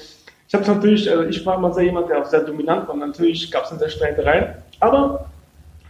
Ich 0.49 0.55
habe 0.55 0.65
natürlich, 0.65 1.11
also 1.11 1.25
ich 1.25 1.44
war 1.44 1.56
immer 1.56 1.73
sehr 1.75 1.85
jemand, 1.85 2.09
der 2.09 2.21
auch 2.23 2.27
sehr 2.27 2.41
dominant 2.41 2.87
war. 2.87 2.94
Und 2.94 3.00
natürlich 3.00 3.50
gab 3.50 3.65
es 3.65 3.71
dann 3.71 3.79
sehr 3.79 3.88
Streitereien. 3.88 4.55
Aber 4.81 5.27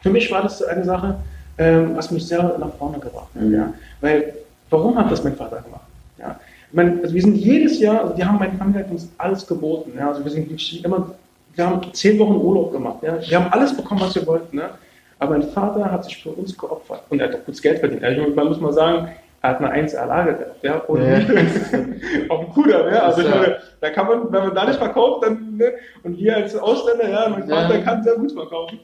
für 0.03 0.11
mich 0.11 0.31
war 0.31 0.43
das 0.43 0.63
eine 0.63 0.85
Sache, 0.85 1.17
ähm, 1.59 1.97
was 1.97 2.11
mich 2.11 2.27
sehr 2.27 2.57
nach 2.59 2.73
vorne 2.79 2.99
gebracht 2.99 3.29
hat. 3.35 3.43
Mhm. 3.43 3.55
Ja. 3.55 3.73
Weil, 4.01 4.35
warum 4.71 4.97
hat 4.97 5.11
das 5.11 5.25
mein 5.25 5.37
Vater 5.37 5.63
gemacht? 5.63 5.87
Ja. 6.19 6.39
Ich 6.69 6.75
meine, 6.75 7.01
also 7.03 7.15
wir 7.15 7.23
sind 7.23 7.37
jedes 7.37 7.79
Jahr, 7.79 8.03
also 8.03 8.15
die 8.15 8.25
haben 8.25 8.39
meine 8.39 8.57
Familie 8.57 8.85
uns 8.91 9.09
alles 9.19 9.47
geboten. 9.47 9.93
Ja. 9.97 10.09
Also 10.09 10.25
wir 10.25 10.31
sind 10.31 10.49
wirklich 10.49 10.85
immer, 10.85 11.11
wir 11.55 11.67
haben 11.67 11.93
zehn 11.93 12.19
Wochen 12.19 12.37
Urlaub 12.37 12.73
gemacht. 12.73 12.99
Ja. 13.03 13.19
Wir 13.21 13.41
haben 13.43 13.53
alles 13.53 13.77
bekommen, 13.77 14.01
was 14.01 14.15
wir 14.15 14.27
wollten. 14.27 14.57
Ne? 14.57 14.71
Aber 15.19 15.39
mein 15.39 15.49
Vater 15.49 15.91
hat 15.91 16.05
sich 16.05 16.23
für 16.23 16.31
uns 16.31 16.57
geopfert 16.57 17.03
und 17.09 17.21
er 17.21 17.29
hat 17.29 17.37
auch 17.37 17.45
gutes 17.45 17.63
Geld 17.63 17.79
verdient. 17.79 18.05
Also 18.05 18.29
man 18.35 18.49
muss 18.49 18.61
mal 18.61 18.73
sagen, 18.73 19.09
er 19.43 19.51
hat 19.51 19.61
eine 19.61 19.89
1A 19.89 20.07
Lage 20.07 20.35
gehabt, 20.35 20.63
ja, 20.63 20.77
und 20.79 21.03
ja. 21.03 21.19
auf 22.29 22.41
dem 22.41 22.53
Kuder, 22.53 22.93
ja, 22.93 23.03
also 23.05 23.23
meine, 23.23 23.59
da 23.81 23.91
kann 23.91 24.07
man, 24.07 24.33
wenn 24.33 24.45
man 24.45 24.55
da 24.55 24.65
nicht 24.67 24.79
verkauft, 24.79 25.25
dann, 25.25 25.57
ne, 25.57 25.73
und 26.03 26.19
wir 26.19 26.37
als 26.37 26.57
Ausländer, 26.57 27.09
ja, 27.09 27.29
mein 27.29 27.49
Vater 27.49 27.77
ja. 27.77 27.85
kann 27.85 28.03
sehr 28.03 28.17
gut 28.17 28.33
verkaufen. 28.33 28.79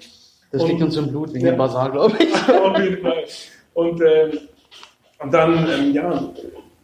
Das 0.53 0.67
liegt 0.67 0.83
uns 0.83 0.97
im 0.97 1.09
Blut, 1.09 1.33
wegen 1.33 1.47
ja, 1.47 1.53
dem 1.53 1.59
Basar, 1.59 1.91
glaube 1.91 2.15
ich. 2.19 2.35
auf 2.49 2.79
jeden 2.79 3.03
Fall. 3.03 3.25
Und, 3.75 4.01
ähm, 4.03 4.39
und 5.19 5.33
dann, 5.33 5.67
ähm, 5.69 5.93
ja, 5.93 6.23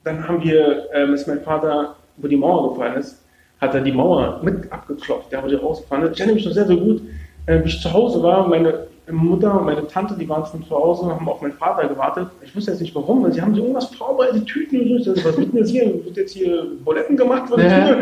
dann 0.05 0.27
haben 0.27 0.43
wir, 0.43 0.89
ähm, 0.95 1.15
ist 1.15 1.29
mein 1.29 1.43
Vater, 1.43 1.97
wo 2.17 2.27
die 2.27 2.37
Mauer 2.37 2.71
gefallen 2.71 2.97
ist, 2.97 3.23
hat 3.61 3.75
er 3.75 3.83
die 3.83 3.93
Mauer 3.93 4.41
mit 4.43 4.73
abgeklopft, 4.73 5.31
die 5.31 5.55
rausgefallen 5.55 6.05
ist. 6.05 6.13
Ich 6.15 6.21
erinnere 6.21 6.37
mich 6.37 6.47
noch 6.47 6.53
sehr, 6.53 6.67
sehr 6.67 6.77
gut, 6.77 7.03
äh, 7.47 7.63
wie 7.63 7.69
ich 7.69 7.81
zu 7.81 7.93
Hause 7.93 8.23
war, 8.23 8.49
meine 8.49 8.87
Mutter 9.13 9.59
und 9.59 9.67
meine 9.67 9.87
Tante, 9.87 10.15
die 10.15 10.29
waren 10.29 10.45
schon 10.47 10.65
zu 10.65 10.71
Hause 10.71 11.03
und 11.03 11.13
haben 11.13 11.29
auf 11.29 11.41
meinen 11.41 11.55
Vater 11.55 11.89
gewartet. 11.89 12.29
Ich 12.43 12.55
wusste 12.55 12.73
jetzt 12.73 12.81
nicht 12.81 12.95
warum, 12.95 13.23
weil 13.23 13.33
sie 13.33 13.41
haben 13.41 13.55
so 13.55 13.61
irgendwas 13.61 13.87
vorbereitet, 13.87 14.47
Tüten 14.47 14.97
und 14.97 15.03
so. 15.03 15.13
Was 15.13 15.25
wird 15.25 15.53
denn 15.53 15.57
jetzt 15.57 15.71
hier? 15.71 16.05
Wird 16.05 16.17
jetzt 16.17 16.33
hier 16.33 16.67
Buletten 16.85 17.17
gemacht? 17.17 17.51
Ja. 17.57 17.97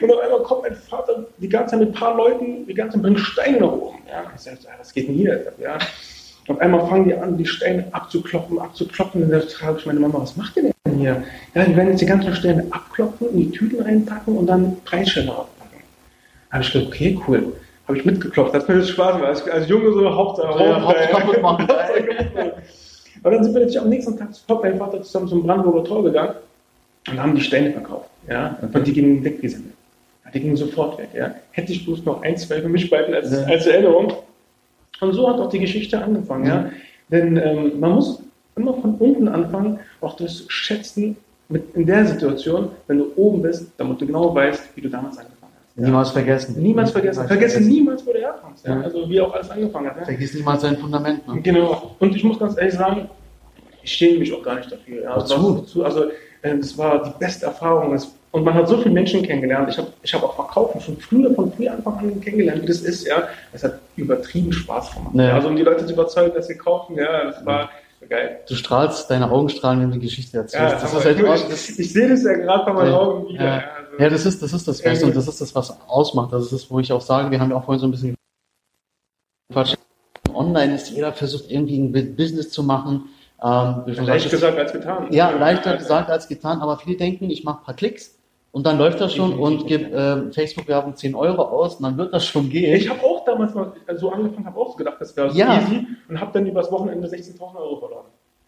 Und 0.00 0.12
auf 0.12 0.20
einmal 0.20 0.42
kommt 0.42 0.62
mein 0.62 0.74
Vater 0.74 1.26
die 1.38 1.48
ganze 1.48 1.72
Zeit 1.72 1.80
mit 1.80 1.88
ein 1.90 1.94
paar 1.94 2.16
Leuten, 2.16 2.66
die 2.66 2.74
ganze 2.74 2.94
Zeit 2.94 3.02
bringen 3.02 3.18
Steine 3.18 3.60
nach 3.60 3.72
oben. 3.72 3.98
Ja, 4.08 4.24
ich 4.34 4.40
sag, 4.40 4.58
was 4.78 4.92
geht 4.92 5.08
denn 5.08 5.14
hier? 5.14 5.52
Ja. 5.60 5.78
Auf 6.48 6.58
einmal 6.60 6.86
fangen 6.86 7.04
die 7.04 7.14
an, 7.14 7.36
die 7.36 7.46
Steine 7.46 7.86
abzukloppen, 7.92 8.58
abzukloppen. 8.58 9.22
Und 9.22 9.30
dann 9.30 9.42
frage 9.42 9.78
ich 9.78 9.86
meine 9.86 10.00
Mama, 10.00 10.20
was 10.20 10.36
macht 10.36 10.56
ihr 10.56 10.72
denn 10.84 10.98
hier? 10.98 11.22
Ja, 11.54 11.64
die 11.64 11.76
werden 11.76 11.90
jetzt 11.90 12.00
die 12.00 12.06
ganzen 12.06 12.34
Steine 12.34 12.66
abkloppen, 12.70 13.30
in 13.30 13.36
die 13.36 13.50
Tüten 13.50 13.82
reinpacken 13.82 14.36
und 14.36 14.46
dann 14.46 14.76
Preisschilder 14.84 15.32
aufpacken. 15.32 15.82
Da 16.48 16.54
habe 16.54 16.64
ich 16.64 16.72
gedacht, 16.72 16.88
okay, 16.88 17.18
cool 17.28 17.52
habe 17.88 17.98
ich 17.98 18.04
mitgeklopft. 18.04 18.54
Das 18.54 18.62
hat 18.62 18.68
mir 18.68 18.84
Spaß 18.84 19.16
gemacht. 19.16 19.50
Als, 19.50 19.68
Junge 19.68 19.92
so 19.92 20.14
Hauptsache 20.14 20.62
ja, 20.62 20.80
Hauptsache 20.80 21.40
machen. 21.40 21.68
Und 23.22 23.32
dann 23.32 23.42
sind 23.42 23.54
wir 23.54 23.60
natürlich 23.60 23.80
am 23.80 23.88
nächsten 23.88 24.16
Tag 24.16 24.32
zu 24.34 24.42
mein 24.54 24.78
Vater 24.78 25.02
zusammen 25.02 25.28
zum 25.28 25.42
Brandenburger 25.42 25.84
Tor 25.84 26.04
gegangen 26.04 26.34
und 27.10 27.20
haben 27.20 27.34
die 27.34 27.40
Steine 27.40 27.72
verkauft. 27.72 28.10
Ja? 28.28 28.56
Und 28.60 28.86
die 28.86 28.92
gingen 28.92 29.24
weggesendet. 29.24 29.72
Ja, 30.24 30.30
die 30.30 30.40
gingen 30.40 30.56
sofort 30.56 30.98
weg. 30.98 31.08
Ja? 31.14 31.34
Hätte 31.50 31.72
ich 31.72 31.84
bloß 31.84 32.04
noch 32.04 32.22
ein, 32.22 32.36
zwei 32.36 32.60
für 32.60 32.68
mich 32.68 32.88
behalten 32.90 33.14
als, 33.14 33.32
ja. 33.32 33.44
als 33.44 33.66
Erinnerung. 33.66 34.12
Und 35.00 35.12
so 35.14 35.28
hat 35.28 35.40
auch 35.40 35.48
die 35.48 35.58
Geschichte 35.58 36.00
angefangen. 36.00 36.46
Ja? 36.46 36.54
ja? 36.54 36.70
Denn 37.10 37.36
ähm, 37.38 37.80
man 37.80 37.92
muss 37.92 38.22
immer 38.54 38.74
von 38.74 38.96
unten 38.96 39.28
anfangen, 39.28 39.80
auch 40.00 40.14
das 40.16 40.44
Schätzen 40.48 41.16
mit 41.48 41.74
in 41.74 41.86
der 41.86 42.06
Situation, 42.06 42.70
wenn 42.86 42.98
du 42.98 43.12
oben 43.16 43.42
bist, 43.42 43.72
damit 43.78 44.00
du 44.00 44.06
genau 44.06 44.34
weißt, 44.34 44.76
wie 44.76 44.82
du 44.82 44.90
damals 44.90 45.16
angefangen 45.16 45.36
hast. 45.36 45.37
Niemals 45.78 46.10
vergessen. 46.10 46.60
Niemals 46.60 46.90
vergessen. 46.90 47.26
Vergesse 47.28 47.60
niemals, 47.60 48.04
wo 48.04 48.12
du 48.12 48.18
herkommst. 48.18 48.66
Ja? 48.66 48.80
Also 48.80 49.08
wie 49.08 49.20
auch 49.20 49.32
alles 49.32 49.48
angefangen 49.50 49.88
hat. 49.90 49.98
Ja? 49.98 50.04
Vergiss 50.04 50.34
niemals 50.34 50.62
dein 50.62 50.76
Fundament. 50.76 51.26
Ne? 51.28 51.40
Genau. 51.40 51.94
Und 52.00 52.16
ich 52.16 52.24
muss 52.24 52.38
ganz 52.38 52.56
ehrlich 52.58 52.74
sagen, 52.74 53.08
ich 53.82 53.92
schäme 53.92 54.18
mich 54.18 54.32
auch 54.34 54.42
gar 54.42 54.56
nicht 54.56 54.70
dafür. 54.72 55.02
Ja? 55.04 55.14
Also, 55.14 55.64
also 55.84 56.10
es 56.42 56.76
war 56.76 57.04
die 57.04 57.12
beste 57.18 57.46
Erfahrung. 57.46 57.94
Es, 57.94 58.12
und 58.32 58.44
man 58.44 58.54
hat 58.54 58.68
so 58.68 58.76
viele 58.78 58.92
Menschen 58.92 59.22
kennengelernt. 59.22 59.68
Ich 59.70 59.78
habe 59.78 59.88
ich 60.02 60.12
hab 60.12 60.22
auch 60.24 60.34
Verkaufen 60.34 60.80
schon 60.80 60.96
früher, 60.98 61.32
von 61.32 61.52
früh 61.52 61.68
Anfang 61.68 61.98
an 61.98 62.20
kennengelernt, 62.20 62.62
wie 62.62 62.66
das 62.66 62.80
ist. 62.80 63.06
Ja, 63.06 63.28
Es 63.52 63.62
hat 63.62 63.78
übertrieben 63.96 64.52
Spaß 64.52 64.94
gemacht. 64.94 65.14
Ja. 65.14 65.34
Also 65.34 65.48
um 65.48 65.56
die 65.56 65.62
Leute 65.62 65.86
zu 65.86 65.92
überzeugen, 65.92 66.34
dass 66.34 66.48
sie 66.48 66.56
kaufen, 66.56 66.96
ja, 66.96 67.24
das 67.24 67.46
war 67.46 67.70
geil. 68.08 68.40
Du 68.48 68.54
strahlst, 68.54 69.10
deine 69.10 69.30
Augen 69.30 69.48
strahlen, 69.48 69.80
wenn 69.80 69.90
du 69.90 69.98
die 69.98 70.06
Geschichte 70.06 70.38
erzählst. 70.38 70.74
Ja, 70.74 70.80
das 70.80 70.92
ist 70.92 71.04
halt 71.04 71.18
ich, 71.20 71.70
ich, 71.70 71.78
ich 71.78 71.92
sehe 71.92 72.08
das 72.08 72.24
ja 72.24 72.34
gerade 72.34 72.64
bei 72.64 72.72
meinen 72.72 72.94
Augen 72.94 73.28
wieder. 73.28 73.44
Ja, 73.44 73.62
ja, 73.98 74.08
das 74.08 74.26
ist 74.26 74.42
das, 74.42 74.52
ist 74.52 74.68
das 74.68 74.82
Beste 74.82 75.06
und 75.06 75.16
das 75.16 75.26
ist 75.28 75.40
das, 75.40 75.54
was 75.54 75.76
ausmacht. 75.88 76.32
Das 76.32 76.44
ist 76.44 76.52
das, 76.52 76.70
wo 76.70 76.78
ich 76.78 76.92
auch 76.92 77.00
sage, 77.00 77.30
wir 77.30 77.40
haben 77.40 77.50
ja 77.50 77.56
auch 77.56 77.64
vorhin 77.64 77.80
so 77.80 77.86
ein 77.86 77.90
bisschen 77.90 78.14
Quatsch. 79.52 79.74
Online 80.34 80.74
ist, 80.74 80.90
jeder 80.90 81.12
versucht 81.12 81.50
irgendwie 81.50 81.78
ein 81.78 82.16
Business 82.16 82.50
zu 82.50 82.62
machen. 82.62 83.08
Ähm, 83.42 83.82
Leicht 83.86 84.30
gesagt 84.30 84.58
als 84.58 84.72
getan. 84.72 85.08
Ja, 85.10 85.30
leichter 85.30 85.76
gesagt 85.76 86.10
als 86.10 86.28
getan, 86.28 86.60
aber 86.60 86.78
viele 86.78 86.96
denken, 86.96 87.30
ich 87.30 87.44
mache 87.44 87.60
ein 87.60 87.64
paar 87.64 87.74
Klicks 87.74 88.18
und 88.50 88.66
dann 88.66 88.78
läuft 88.78 89.00
das 89.00 89.14
schon 89.14 89.38
und 89.38 89.66
gebe 89.66 89.90
äh, 89.92 90.32
Facebook-Werbung 90.32 90.96
10 90.96 91.14
Euro 91.14 91.42
aus 91.42 91.76
und 91.76 91.84
dann 91.84 91.96
wird 91.98 92.12
das 92.12 92.26
schon 92.26 92.50
gehen. 92.50 92.74
Ich 92.76 92.88
habe 92.88 93.02
auch 93.02 93.24
damals 93.24 93.54
mal 93.54 93.72
so 93.96 94.10
angefangen, 94.10 94.46
habe 94.46 94.58
auch 94.58 94.76
gedacht, 94.76 94.96
das 95.00 95.16
wäre 95.16 95.30
so 95.30 95.38
ja. 95.38 95.60
easy 95.60 95.86
und 96.08 96.20
habe 96.20 96.32
dann 96.32 96.46
übers 96.46 96.70
Wochenende 96.72 97.06
16.000 97.06 97.56
Euro 97.56 97.78
verloren. 97.78 98.06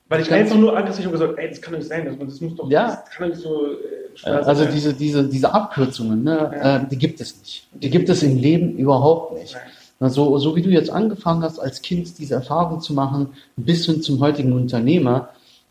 Weil 0.09 0.23
ich 0.23 0.33
einfach 0.33 0.57
nur 0.57 0.77
aggressiv 0.77 1.05
habe 1.05 1.13
gesagt, 1.13 1.39
ey, 1.39 1.49
das 1.49 1.63
kann 1.63 1.73
doch 1.73 1.79
nicht 1.79 1.89
sein, 1.89 2.05
das, 2.05 2.19
das 2.19 2.41
muss 2.41 2.57
doch, 2.57 2.69
ja. 2.69 2.87
das 2.87 3.11
kann 3.11 3.29
doch 3.29 3.35
nicht 3.37 3.43
so 3.43 3.67
äh, 3.67 4.10
Also 4.25 4.65
diese, 4.67 4.95
diese, 4.95 5.25
diese 5.25 5.53
Abkürzungen, 5.53 6.23
ne, 6.23 6.51
ja. 6.53 6.77
äh, 6.77 6.89
die 6.89 6.97
gibt 6.97 7.21
es 7.21 7.39
nicht. 7.39 7.67
Die 7.73 7.91
gibt 7.91 8.09
es 8.09 8.23
im 8.23 8.37
Leben 8.37 8.77
überhaupt 8.77 9.39
nicht. 9.39 9.57
Also, 9.99 10.39
so 10.39 10.57
wie 10.57 10.63
du 10.63 10.71
jetzt 10.71 10.91
angefangen 10.91 11.43
hast, 11.43 11.59
als 11.59 11.83
Kind 11.83 12.19
diese 12.19 12.35
Erfahrung 12.35 12.81
zu 12.81 12.95
machen, 12.95 13.29
bis 13.57 13.85
hin 13.85 14.01
zum 14.01 14.21
heutigen 14.21 14.53
Unternehmer, 14.55 15.29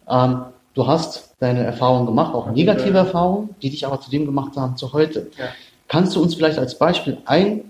ähm, 0.08 0.44
du 0.75 0.88
hast 0.88 1.36
deine 1.39 1.63
Erfahrungen 1.63 2.06
gemacht, 2.06 2.36
auch 2.36 2.51
negative. 2.51 2.98
Erfahrungen, 2.98 3.56
die 3.62 3.72
dich 3.72 3.86
aber 3.86 4.00
zu 4.01 4.12
dem 4.12 4.25
gemacht 4.25 4.56
haben 4.56 4.77
zu 4.77 4.94
heute. 4.94 5.32
Ja. 5.38 5.46
Kannst 5.88 6.15
du 6.15 6.22
uns 6.22 6.36
vielleicht 6.36 6.60
als 6.60 6.77
Beispiel 6.77 7.18
ein 7.25 7.62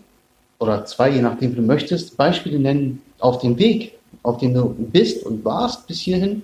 oder 0.59 0.86
zwei, 0.86 1.09
je 1.09 1.21
nachdem, 1.21 1.53
wie 1.53 1.55
du 1.57 1.62
möchtest, 1.62 2.17
Beispiele 2.17 2.59
nennen 2.59 3.01
auf 3.19 3.39
dem 3.39 3.57
Weg, 3.57 3.98
auf 4.24 4.38
dem 4.38 4.53
du 4.53 4.75
bist 4.77 5.25
und 5.25 5.45
warst 5.45 5.88
bis 5.88 6.01
hierhin, 6.01 6.41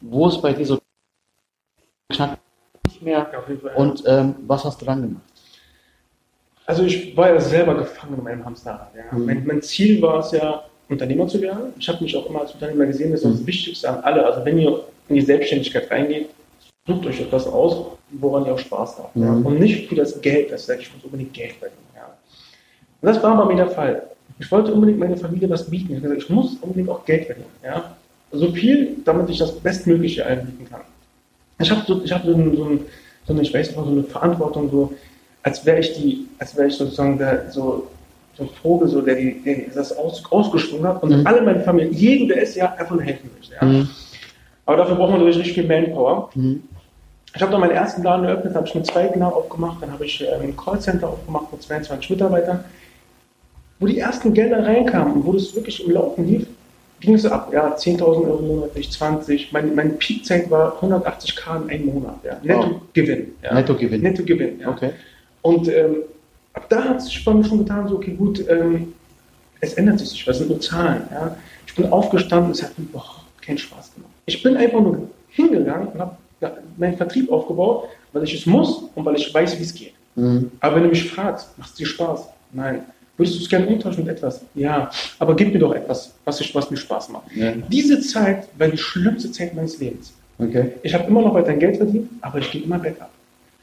wo 0.00 0.26
es 0.26 0.40
bei 0.40 0.52
dir 0.52 0.66
so 0.66 0.78
knack 2.12 2.30
nicht 2.30 2.40
mehr 3.04 3.26
und 3.76 4.02
ähm, 4.06 4.34
was 4.46 4.64
hast 4.64 4.80
du 4.80 4.86
dann 4.86 5.02
gemacht? 5.02 5.22
Also 6.66 6.84
ich 6.84 7.16
war 7.16 7.28
ja 7.28 7.40
selber 7.40 7.74
gefangen 7.74 8.14
in 8.18 8.24
meinem 8.24 8.44
Hamsterrad. 8.44 8.90
Ja. 8.96 9.16
Mhm. 9.16 9.26
Mein, 9.26 9.46
mein, 9.46 9.62
Ziel 9.62 10.00
war 10.00 10.20
es 10.20 10.32
ja, 10.32 10.64
Unternehmer 10.88 11.26
zu 11.26 11.40
werden. 11.40 11.72
Ich 11.78 11.88
habe 11.88 12.02
mich 12.02 12.16
auch 12.16 12.26
immer 12.26 12.40
als 12.42 12.52
Unternehmer 12.52 12.86
gesehen, 12.86 13.10
das 13.10 13.20
ist 13.20 13.26
mhm. 13.26 13.32
das 13.32 13.46
Wichtigste 13.46 13.90
an 13.90 14.02
alle. 14.02 14.24
Also 14.24 14.44
wenn 14.44 14.58
ihr 14.58 14.80
in 15.08 15.16
die 15.16 15.20
Selbstständigkeit 15.20 15.90
reingeht, 15.90 16.30
sucht 16.86 17.06
euch 17.06 17.20
etwas 17.20 17.46
aus, 17.46 17.86
woran 18.10 18.46
ihr 18.46 18.54
auch 18.54 18.58
Spaß 18.58 18.98
habt. 18.98 19.16
Mhm. 19.16 19.22
Ja. 19.22 19.32
Und 19.32 19.58
nicht 19.58 19.88
für 19.88 19.94
das 19.94 20.20
Geld, 20.20 20.50
das 20.50 20.66
sagt, 20.66 20.80
ich 20.80 20.94
muss 20.94 21.04
unbedingt 21.04 21.34
Geld 21.34 21.52
verdienen. 21.52 21.80
Ja. 21.94 22.06
Und 23.00 23.06
das 23.06 23.22
war 23.22 23.36
bei 23.36 23.52
mir 23.52 23.56
der 23.56 23.70
Fall. 23.70 24.02
Ich 24.38 24.50
wollte 24.50 24.72
unbedingt 24.72 24.98
meiner 24.98 25.16
Familie 25.16 25.48
was 25.50 25.68
bieten. 25.68 25.90
Ich 25.90 25.96
habe 25.96 26.08
gesagt, 26.08 26.22
ich 26.22 26.30
muss 26.30 26.56
unbedingt 26.60 26.88
auch 26.88 27.04
Geld 27.04 27.26
verdienen. 27.26 27.50
Ja. 27.62 27.94
So 28.32 28.50
viel, 28.52 28.96
damit 29.04 29.30
ich 29.30 29.38
das 29.38 29.52
Bestmögliche 29.52 30.26
anbieten 30.26 30.66
kann. 30.68 30.80
Ich 31.58 31.70
habe 31.70 31.82
so, 31.86 32.02
hab 32.04 32.24
so, 32.24 32.32
so, 32.32 32.78
so, 33.26 33.32
eine, 33.32 33.42
ich 33.42 33.54
weiß 33.54 33.68
nicht, 33.68 33.76
so 33.76 33.84
eine 33.84 34.04
Verantwortung, 34.04 34.70
so, 34.70 34.92
als 35.42 35.64
wäre 35.64 35.80
ich 35.80 35.92
die, 35.94 36.26
als 36.38 36.56
wäre 36.56 36.68
ich 36.68 36.74
sozusagen 36.74 37.18
der, 37.18 37.50
so, 37.50 37.88
so 38.36 38.44
ein 38.44 38.48
Vogel, 38.62 38.88
so, 38.88 39.00
der, 39.00 39.14
die, 39.14 39.42
der 39.42 39.70
das 39.74 39.96
aus, 39.96 40.22
ausgeschwungen 40.30 40.86
hat 40.86 41.02
und 41.02 41.20
mhm. 41.20 41.26
alle 41.26 41.42
meine 41.42 41.60
Familie, 41.60 41.90
jedem, 41.92 42.28
der 42.28 42.42
ist, 42.42 42.56
ja, 42.56 42.72
einfach 42.72 42.94
nur 42.94 43.02
helfen 43.02 43.30
möchte. 43.36 43.54
Ja. 43.54 43.64
Mhm. 43.64 43.88
Aber 44.66 44.78
dafür 44.78 44.96
braucht 44.96 45.10
man 45.10 45.20
natürlich 45.20 45.38
richtig 45.38 45.54
viel 45.54 45.66
Manpower. 45.66 46.30
Mhm. 46.34 46.62
Ich 47.34 47.42
habe 47.42 47.50
dann 47.50 47.60
meinen 47.60 47.72
ersten 47.72 48.02
Laden 48.02 48.24
eröffnet, 48.24 48.54
habe 48.54 48.66
ich 48.66 48.74
einen 48.74 48.84
zweiten 48.84 49.18
Laden 49.18 49.34
aufgemacht, 49.34 49.82
dann 49.82 49.92
habe 49.92 50.06
ich 50.06 50.22
äh, 50.22 50.32
ein 50.34 50.56
Callcenter 50.56 51.08
aufgemacht 51.08 51.52
mit 51.52 51.62
22 51.62 52.10
Mitarbeitern. 52.10 52.64
Wo 53.80 53.86
die 53.86 53.98
ersten 53.98 54.32
Gelder 54.32 54.64
reinkamen 54.64 55.24
wo 55.24 55.32
das 55.32 55.54
wirklich 55.54 55.84
im 55.84 55.92
Laufen 55.92 56.26
lief, 56.26 56.46
ging 57.00 57.14
es 57.14 57.26
ab, 57.26 57.50
ja, 57.52 57.74
10.000 57.74 58.02
Euro 58.02 58.42
monatlich, 58.42 58.90
20. 58.90 59.52
Mein, 59.52 59.74
meine 59.74 59.90
Peakzeit 59.90 60.50
war 60.50 60.82
180k 60.82 61.62
in 61.62 61.70
einem 61.70 61.86
Monat, 61.86 62.16
ja. 62.24 62.38
Netto-Gewinn. 62.42 63.32
Ja. 63.42 63.54
Netto-Gewinn. 63.54 64.02
Netto-Gewinn, 64.02 64.60
ja. 64.60 64.70
Okay. 64.70 64.90
Und 65.42 65.68
ähm, 65.68 65.96
ab 66.52 66.66
da 66.68 66.84
hat 66.84 66.98
es 66.98 67.06
sich 67.06 67.24
bei 67.24 67.34
mir 67.34 67.44
schon 67.44 67.58
getan, 67.58 67.88
so, 67.88 67.96
okay, 67.96 68.12
gut, 68.12 68.44
ähm, 68.48 68.94
es 69.60 69.74
ändert 69.74 69.98
sich, 69.98 70.26
was 70.26 70.38
sind 70.38 70.48
nur 70.48 70.60
Zahlen, 70.60 71.02
ja. 71.10 71.36
Ich 71.66 71.74
bin 71.74 71.90
aufgestanden, 71.90 72.52
es 72.52 72.62
hat 72.62 72.78
mir 72.78 72.86
boah, 72.86 73.24
keinen 73.40 73.58
Spaß 73.58 73.94
gemacht. 73.94 74.12
Ich 74.26 74.42
bin 74.42 74.56
einfach 74.56 74.80
nur 74.80 75.08
hingegangen 75.30 75.88
und 75.88 76.00
habe 76.00 76.16
meinen 76.76 76.96
Vertrieb 76.96 77.30
aufgebaut, 77.30 77.88
weil 78.12 78.24
ich 78.24 78.34
es 78.34 78.46
muss 78.46 78.84
und 78.94 79.04
weil 79.04 79.16
ich 79.16 79.32
weiß, 79.32 79.58
wie 79.58 79.62
es 79.62 79.74
geht. 79.74 79.94
Mhm. 80.14 80.50
Aber 80.60 80.76
wenn 80.76 80.84
du 80.84 80.88
mich 80.90 81.10
fragst, 81.10 81.56
macht 81.58 81.70
es 81.70 81.76
dir 81.76 81.86
Spaß? 81.86 82.28
Nein. 82.52 82.82
Würdest 83.16 83.38
du 83.38 83.42
es 83.42 83.48
gerne 83.48 83.66
umtauschen 83.66 84.04
mit 84.04 84.16
etwas? 84.16 84.40
Ja. 84.54 84.90
Aber 85.18 85.36
gib 85.36 85.52
mir 85.52 85.60
doch 85.60 85.74
etwas, 85.74 86.12
was, 86.24 86.40
ich, 86.40 86.54
was 86.54 86.70
mir 86.70 86.76
Spaß 86.76 87.10
macht. 87.10 87.30
Ja. 87.34 87.52
Diese 87.68 88.00
Zeit 88.00 88.48
war 88.58 88.68
die 88.68 88.78
schlimmste 88.78 89.30
Zeit 89.30 89.54
meines 89.54 89.78
Lebens. 89.78 90.12
Okay. 90.38 90.72
Ich 90.82 90.92
habe 90.94 91.04
immer 91.04 91.22
noch 91.22 91.34
weiter 91.34 91.54
Geld 91.54 91.76
verdient, 91.76 92.10
aber 92.20 92.38
ich 92.38 92.50
ging 92.50 92.64
immer 92.64 92.78
bergab. 92.78 93.10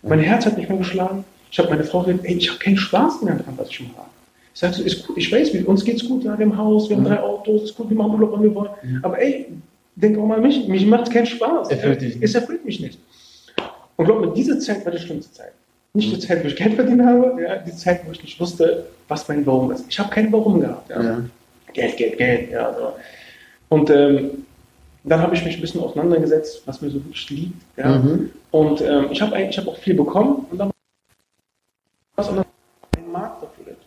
Ja. 0.04 0.10
Mein 0.10 0.20
Herz 0.20 0.46
hat 0.46 0.58
nicht 0.58 0.70
mehr 0.70 0.78
geschlagen. 0.78 1.26
Ich 1.52 1.60
habe 1.60 1.70
meine 1.70 1.84
Frau 1.84 2.04
gesagt, 2.04 2.24
ey, 2.24 2.36
ich 2.36 2.50
habe 2.50 2.60
keinen 2.60 2.78
Spaß 2.78 3.24
mehr 3.24 3.36
daran, 3.36 3.56
was 3.58 3.70
ich 3.70 3.82
mache. 3.82 4.08
Ich 4.54 4.60
sage 4.60 4.74
so, 4.74 4.84
ist 4.84 5.06
gut, 5.06 5.18
ich 5.18 5.32
weiß, 5.32 5.54
uns 5.66 5.84
geht's 5.84 6.06
gut, 6.06 6.24
ja, 6.24 6.38
wir 6.38 6.46
haben 6.46 6.58
Haus, 6.58 6.90
wir 6.90 6.96
haben 6.96 7.04
mhm. 7.04 7.08
drei 7.08 7.20
Autos, 7.20 7.64
ist 7.64 7.76
gut, 7.76 7.90
wir 7.90 7.98
machen 7.98 8.14
Urlaub, 8.14 8.32
wann 8.34 8.44
wir 8.44 8.56
wollen. 8.56 8.72
Mhm. 8.84 9.00
Aber 9.04 9.22
ey, 9.22 9.48
denk 9.96 10.18
auch 10.18 10.26
mal 10.26 10.38
an 10.38 10.44
mich, 10.44 10.68
mich 10.68 10.86
macht 10.86 11.08
es 11.08 11.14
keinen 11.14 11.26
Spaß. 11.26 11.70
Erfüllt 11.70 12.18
Es 12.22 12.36
erfüllt 12.36 12.64
mich 12.66 12.80
nicht. 12.80 13.00
Und 13.98 14.06
glaub 14.06 14.22
mir, 14.22 14.34
diese 14.34 14.60
Zeit 14.60 14.86
war 14.86 14.92
die 14.92 15.00
schlimmste 15.00 15.34
Zeit. 15.34 15.54
Nicht 15.94 16.16
die 16.16 16.20
Zeit, 16.20 16.44
wo 16.44 16.48
ich 16.48 16.56
Geld 16.56 16.76
verdient 16.76 17.02
habe, 17.06 17.42
ja, 17.42 17.58
die 17.58 17.76
Zeit, 17.76 18.06
wo 18.06 18.12
ich 18.12 18.24
nicht 18.24 18.40
wusste, 18.40 18.86
was 19.10 19.28
mein 19.28 19.46
Warum 19.46 19.72
ist. 19.72 19.86
Ich 19.90 20.00
habe 20.00 20.10
kein 20.10 20.32
Warum 20.32 20.62
gehabt. 20.62 20.90
Ja. 20.90 21.04
Ja. 21.04 21.22
Geld, 21.74 21.98
Geld, 21.98 22.18
Geld. 22.18 22.52
Ja, 22.52 22.74
so. 22.74 22.94
Und 23.70 23.90
ähm, 23.90 24.46
dann 25.04 25.22
habe 25.22 25.36
ich 25.36 25.44
mich 25.44 25.56
ein 25.56 25.62
bisschen 25.62 25.82
auseinandergesetzt, 25.82 26.62
was 26.66 26.82
mir 26.82 26.90
so 26.90 27.04
wirklich 27.04 27.30
liegt. 27.30 27.62
Ja. 27.78 27.98
Mhm. 27.98 28.30
Und 28.52 28.82
ähm, 28.82 29.08
ich 29.12 29.22
habe 29.22 29.36
hab 29.38 29.68
auch 29.68 29.78
viel 29.78 29.96
bekommen 29.96 30.46
und 30.50 30.58
dann 30.58 30.72
was 32.16 32.30
ein 32.30 32.44
Markt 33.12 33.44
dafür 33.44 33.66
gibt, 33.66 33.84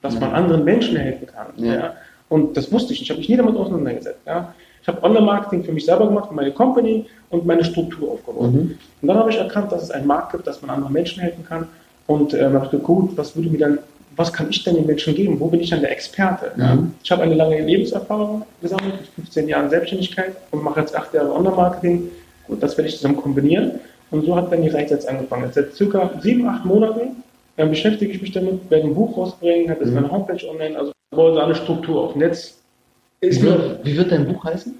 dass 0.00 0.18
man 0.18 0.32
anderen 0.32 0.64
Menschen 0.64 0.96
helfen 0.96 1.26
kann. 1.26 1.48
Ja. 1.56 1.94
Und 2.28 2.56
das 2.56 2.70
wusste 2.72 2.92
ich 2.92 3.00
nicht. 3.00 3.02
Ich 3.02 3.10
habe 3.10 3.20
mich 3.20 3.28
nie 3.28 3.36
damit 3.36 3.56
auseinandergesetzt. 3.56 4.20
Ja. 4.24 4.54
Ich 4.82 4.88
habe 4.88 5.02
Online-Marketing 5.02 5.64
für 5.64 5.72
mich 5.72 5.84
selber 5.84 6.06
gemacht, 6.06 6.28
für 6.28 6.34
meine 6.34 6.50
Company 6.50 7.06
und 7.30 7.46
meine 7.46 7.64
Struktur 7.64 8.12
aufgebaut. 8.12 8.52
Mhm. 8.52 8.78
Und 9.00 9.08
dann 9.08 9.16
habe 9.16 9.30
ich 9.30 9.36
erkannt, 9.36 9.70
dass 9.70 9.82
es 9.82 9.90
einen 9.90 10.06
Markt 10.06 10.32
gibt, 10.32 10.46
dass 10.46 10.60
man 10.60 10.70
anderen 10.70 10.92
Menschen 10.92 11.22
helfen 11.22 11.44
kann. 11.48 11.68
Und 12.06 12.34
ähm, 12.34 12.54
habe 12.54 12.68
geguckt, 12.68 13.16
was 13.16 13.36
würde 13.36 13.48
mir 13.48 13.58
dann, 13.58 13.78
was 14.16 14.32
kann 14.32 14.50
ich 14.50 14.64
denn 14.64 14.74
den 14.74 14.86
Menschen 14.86 15.14
geben? 15.14 15.38
Wo 15.38 15.46
bin 15.46 15.60
ich 15.60 15.70
dann 15.70 15.80
der 15.80 15.92
Experte? 15.92 16.50
Mhm. 16.56 16.62
Ja? 16.62 16.78
Ich 17.02 17.10
habe 17.12 17.22
eine 17.22 17.34
lange 17.34 17.60
Lebenserfahrung 17.60 18.42
gesammelt, 18.60 18.94
mit 19.00 19.08
15 19.26 19.48
Jahren 19.48 19.70
Selbstständigkeit 19.70 20.34
und 20.50 20.64
mache 20.64 20.80
jetzt 20.80 20.96
acht 20.96 21.14
Jahre 21.14 21.32
Online-Marketing. 21.32 22.10
Gut, 22.48 22.62
das 22.62 22.76
werde 22.76 22.88
ich 22.88 22.96
zusammen 22.96 23.16
kombinieren. 23.16 23.72
Und 24.10 24.26
so 24.26 24.36
hat 24.36 24.52
dann 24.52 24.62
die 24.62 24.68
Reise 24.68 24.94
jetzt 24.94 25.08
angefangen. 25.08 25.44
Jetzt 25.44 25.54
seit 25.54 25.74
circa 25.74 26.10
sieben, 26.20 26.46
acht 26.46 26.64
Monaten 26.64 27.22
äh, 27.56 27.66
beschäftige 27.66 28.12
ich 28.12 28.20
mich 28.20 28.32
damit, 28.32 28.68
werde 28.68 28.88
ein 28.88 28.94
Buch 28.94 29.16
rausbringen, 29.16 29.70
habe 29.70 29.80
jetzt 29.80 29.90
mhm. 29.90 29.94
meine 29.94 30.10
Homepage 30.10 30.48
online, 30.48 30.78
also 30.78 30.92
baue 31.10 31.34
da 31.34 31.44
eine 31.44 31.54
Struktur 31.54 32.02
auf. 32.02 32.14
Und 32.14 32.20
jetzt 32.20 32.61
wie 33.22 33.42
wird, 33.42 33.84
wie 33.84 33.96
wird 33.96 34.12
dein 34.12 34.26
Buch 34.26 34.44
heißen? 34.44 34.74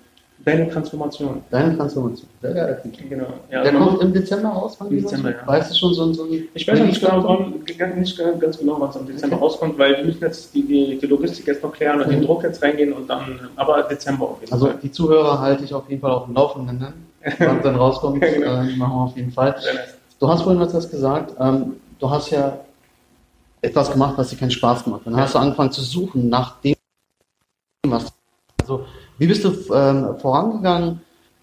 Deine 0.45 0.69
Transformation. 0.69 1.41
Deine 1.51 1.77
Transformation. 1.77 2.29
Sehr 2.41 2.53
geil. 2.53 2.83
Genau. 3.09 3.27
Ja, 3.49 3.63
Der 3.63 3.73
kommt 3.73 4.03
im 4.03 4.13
Dezember 4.13 4.49
raus? 4.49 4.77
Im 4.81 5.01
Dezember, 5.01 5.31
ja. 5.31 5.47
Weißt 5.47 5.71
du 5.71 5.75
schon 5.77 5.95
so, 5.95 6.05
ein. 6.05 6.15
so. 6.15 6.27
Ich 6.55 6.67
weiß 6.67 6.81
nicht 6.81 7.01
genau, 7.01 7.47
nicht 7.95 8.19
ganz 8.19 8.59
genau, 8.59 8.81
was 8.81 8.97
im 8.97 9.07
Dezember 9.07 9.37
okay. 9.37 9.45
rauskommt, 9.45 9.79
weil 9.79 9.99
wir 9.99 10.05
müssen 10.05 10.23
jetzt 10.23 10.53
die, 10.53 10.67
die, 10.67 10.99
die 10.99 11.07
Logistik 11.07 11.47
jetzt 11.47 11.63
noch 11.63 11.73
klären 11.73 12.01
und 12.01 12.09
mhm. 12.09 12.13
den 12.13 12.23
Druck 12.23 12.43
jetzt 12.43 12.61
reingehen 12.61 12.93
und 12.93 13.09
dann, 13.09 13.39
aber 13.55 13.85
Dezember 13.85 14.31
auf 14.31 14.41
jeden 14.41 14.53
also 14.53 14.67
Fall. 14.67 14.75
Also 14.75 14.83
die 14.83 14.91
Zuhörer 14.91 15.39
halte 15.39 15.65
ich 15.65 15.73
auf 15.73 15.89
jeden 15.89 16.01
Fall 16.01 16.11
auf 16.11 16.25
dem 16.25 16.35
Laufenden, 16.35 16.79
ne? 16.79 16.93
was 17.39 17.63
dann 17.63 17.77
rauskommt, 17.77 18.23
ja, 18.23 18.33
genau. 18.33 18.47
äh, 18.47 18.77
machen 18.77 18.93
wir 18.93 19.05
auf 19.05 19.17
jeden 19.17 19.31
Fall. 19.31 19.55
Du 20.19 20.29
hast 20.29 20.43
vorhin 20.43 20.61
etwas 20.61 20.91
gesagt, 20.91 21.35
ähm, 21.39 21.77
du 22.01 22.11
hast 22.11 22.31
ja 22.31 22.59
etwas 23.61 23.93
gemacht, 23.93 24.15
was 24.17 24.31
dir 24.31 24.37
keinen 24.37 24.51
Spaß 24.51 24.85
gemacht. 24.85 25.03
Dann 25.05 25.15
ja. 25.15 25.21
hast 25.21 25.35
du 25.37 25.39
angefangen 25.39 25.71
zu 25.71 25.83
suchen 25.83 26.29
nach 26.29 26.61
dem, 26.61 26.75
was 26.75 26.82
also, 28.73 28.87
wie 29.19 29.27
bist 29.27 29.45
du 29.45 29.51
ähm, 29.75 30.17
vorangegangen, 30.19 31.01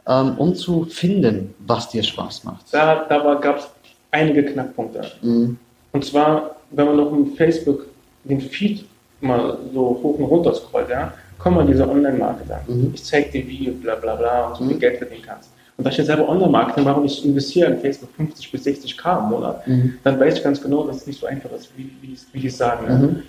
ähm, 0.08 0.36
um 0.38 0.56
zu 0.56 0.86
finden, 0.86 1.54
was 1.60 1.90
dir 1.90 2.04
Spaß 2.04 2.44
macht? 2.44 2.66
Da, 2.72 3.06
da 3.08 3.36
gab 3.36 3.60
es 3.60 3.70
einige 4.12 4.44
Knackpunkte. 4.44 5.02
Mhm. 5.22 5.58
Und 5.92 6.06
zwar, 6.06 6.56
wenn 6.72 6.86
man 6.86 6.98
noch 6.98 7.12
im 7.12 7.34
Facebook 7.36 7.86
den 8.24 8.42
Feed 8.42 8.86
mal 9.22 9.58
so 9.74 9.82
hoch 10.02 10.18
und 10.18 10.26
runter 10.26 10.54
scrollt, 10.54 10.90
ja, 10.90 11.14
kommen 11.38 11.58
mal 11.58 11.66
diese 11.66 11.88
Online-Marketer. 11.88 12.62
Mhm. 12.68 12.92
Ich 12.94 13.04
zeig 13.04 13.32
dir, 13.32 13.48
wie, 13.48 13.70
bla 13.70 13.96
bla 13.96 14.16
bla, 14.16 14.48
und 14.48 14.58
so 14.58 14.64
viel 14.66 14.76
mhm. 14.76 14.80
Geld 14.80 14.98
verdienen 14.98 15.24
kannst. 15.26 15.50
Und 15.78 15.86
da 15.86 15.92
ich 15.92 15.98
ja 15.98 16.04
selber 16.04 16.28
Online-Marketing 16.28 16.84
mache 16.84 17.00
und 17.00 17.06
ich 17.06 17.26
investiere 17.26 17.72
in 17.72 17.80
Facebook 17.80 18.10
50 18.18 18.52
bis 18.52 18.64
60 18.66 18.98
K 18.98 19.20
im 19.20 19.30
Monat, 19.30 19.66
mhm. 19.66 19.98
dann 20.04 20.20
weiß 20.20 20.38
ich 20.38 20.44
ganz 20.44 20.62
genau, 20.62 20.86
dass 20.86 20.98
es 20.98 21.08
nicht 21.08 21.20
so 21.22 21.28
einfach 21.28 21.52
ist, 21.52 21.70
wie, 21.78 21.90
wie, 22.02 22.18
wie 22.34 22.40
die 22.40 22.48
es 22.48 22.58
sagen. 22.58 22.86
Mhm. 22.86 23.24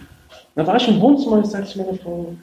Dann 0.57 0.67
war 0.67 0.77
ich 0.77 0.89
im 0.89 1.01
Wohnzimmer 1.01 1.37
und 1.37 1.45
ich 1.45 1.51
sagte 1.51 1.71
zu 1.71 1.79
meiner 1.79 1.95
Frau, 1.95 2.35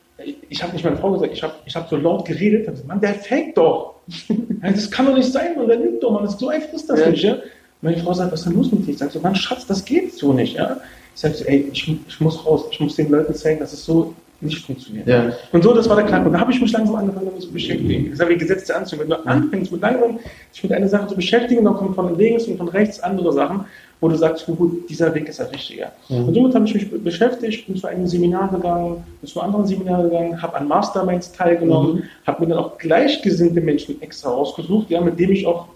ich 0.50 0.64
habe 0.64 0.74
nicht 0.74 0.84
meine 0.84 0.98
Frau 0.98 1.12
gesagt, 1.12 1.34
ich 1.34 1.44
habe 1.44 1.54
ich 1.66 1.76
hab 1.76 1.90
so 1.90 1.96
laut 1.96 2.26
geredet, 2.26 2.66
gesagt, 2.66 2.88
Mann, 2.88 3.00
der 3.00 3.14
fängt 3.16 3.58
doch. 3.58 3.96
das 4.62 4.90
kann 4.90 5.06
doch 5.06 5.16
nicht 5.16 5.32
sein, 5.32 5.56
man, 5.56 5.68
der 5.68 5.78
lügt 5.78 6.04
doch, 6.04 6.12
man, 6.12 6.28
so 6.28 6.50
einfach 6.50 6.74
ist 6.74 6.90
das 6.90 7.00
ja. 7.00 7.10
nicht, 7.10 7.24
ja. 7.24 7.38
Meine 7.82 7.98
Frau 7.98 8.14
sagt, 8.14 8.32
was 8.32 8.40
ist 8.40 8.48
denn 8.48 8.56
los 8.56 8.72
mit 8.72 8.88
dir? 8.88 8.92
Ich 8.92 8.98
sage 8.98 9.12
so, 9.12 9.20
Mann, 9.20 9.36
Schatz, 9.36 9.68
das 9.68 9.86
geht 9.86 10.14
so 10.14 10.34
nicht, 10.34 10.56
ja. 10.56 10.78
Ich 11.14 11.22
sage 11.22 11.36
so, 11.36 11.46
ey, 11.46 11.70
ich, 11.72 11.96
ich 12.08 12.20
muss 12.20 12.46
raus, 12.46 12.66
ich 12.72 12.80
muss 12.80 12.96
den 12.96 13.10
Leuten 13.10 13.34
zeigen, 13.36 13.60
dass 13.60 13.74
es 13.74 13.86
so 13.86 14.14
nicht 14.42 14.66
funktioniert. 14.66 15.08
Ja. 15.08 15.32
Und 15.52 15.64
so, 15.64 15.74
das 15.74 15.90
war 15.90 15.96
der 15.96 16.06
Knackpunkt. 16.06 16.36
Da 16.36 16.42
habe 16.42 16.52
ich 16.52 16.62
mich 16.62 16.72
langsam 16.72 16.96
angefangen, 16.96 17.26
damit 17.26 17.42
zu 17.42 17.52
beschäftigen. 17.52 18.12
Das 18.12 18.20
ist 18.20 18.30
wie 18.30 18.38
gesetzte 18.38 18.76
Anziehung. 18.76 19.02
Wenn 19.02 19.10
du 19.10 19.26
anfängst, 19.26 19.72
mit 19.72 19.82
langsam 19.82 20.20
sich 20.52 20.64
mit 20.64 20.74
einer 20.74 20.88
Sache 20.88 21.08
zu 21.08 21.16
beschäftigen, 21.16 21.66
dann 21.66 21.74
kommen 21.74 21.96
von 21.96 22.18
links 22.18 22.46
und 22.46 22.58
von 22.58 22.68
rechts 22.68 23.00
andere 23.00 23.34
Sachen, 23.34 23.66
wo 24.00 24.08
du 24.08 24.16
sagst, 24.16 24.46
gut, 24.46 24.90
dieser 24.90 25.14
Weg 25.16 25.28
ist 25.28 25.40
der 25.40 25.52
richtige. 25.52 25.88
Ja. 26.08 26.20
Und 26.20 26.34
somit 26.34 26.54
habe 26.54 26.66
ich 26.66 26.74
mich 26.74 27.04
beschäftigt, 27.04 27.66
bin 27.66 27.76
zu 27.76 27.88
einem 27.88 28.06
Seminar 28.06 28.50
gegangen, 28.50 29.04
bin 29.22 29.30
zu 29.30 29.42
anderen 29.42 29.66
Seminaren 29.66 30.10
gegangen, 30.10 30.42
habe 30.42 30.56
an 30.56 30.68
Masterminds 30.68 31.32
teilgenommen, 31.32 31.96
mhm. 31.96 32.04
habe 32.26 32.44
mir 32.44 32.54
dann 32.54 32.64
auch 32.64 32.78
gleichgesinnte 32.78 33.60
Menschen 33.60 34.00
extra 34.02 34.30
rausgesucht, 34.30 34.90
ja, 34.90 35.02
mit 35.02 35.20
denen 35.20 35.34
ich 35.34 35.48
auch 35.48 35.68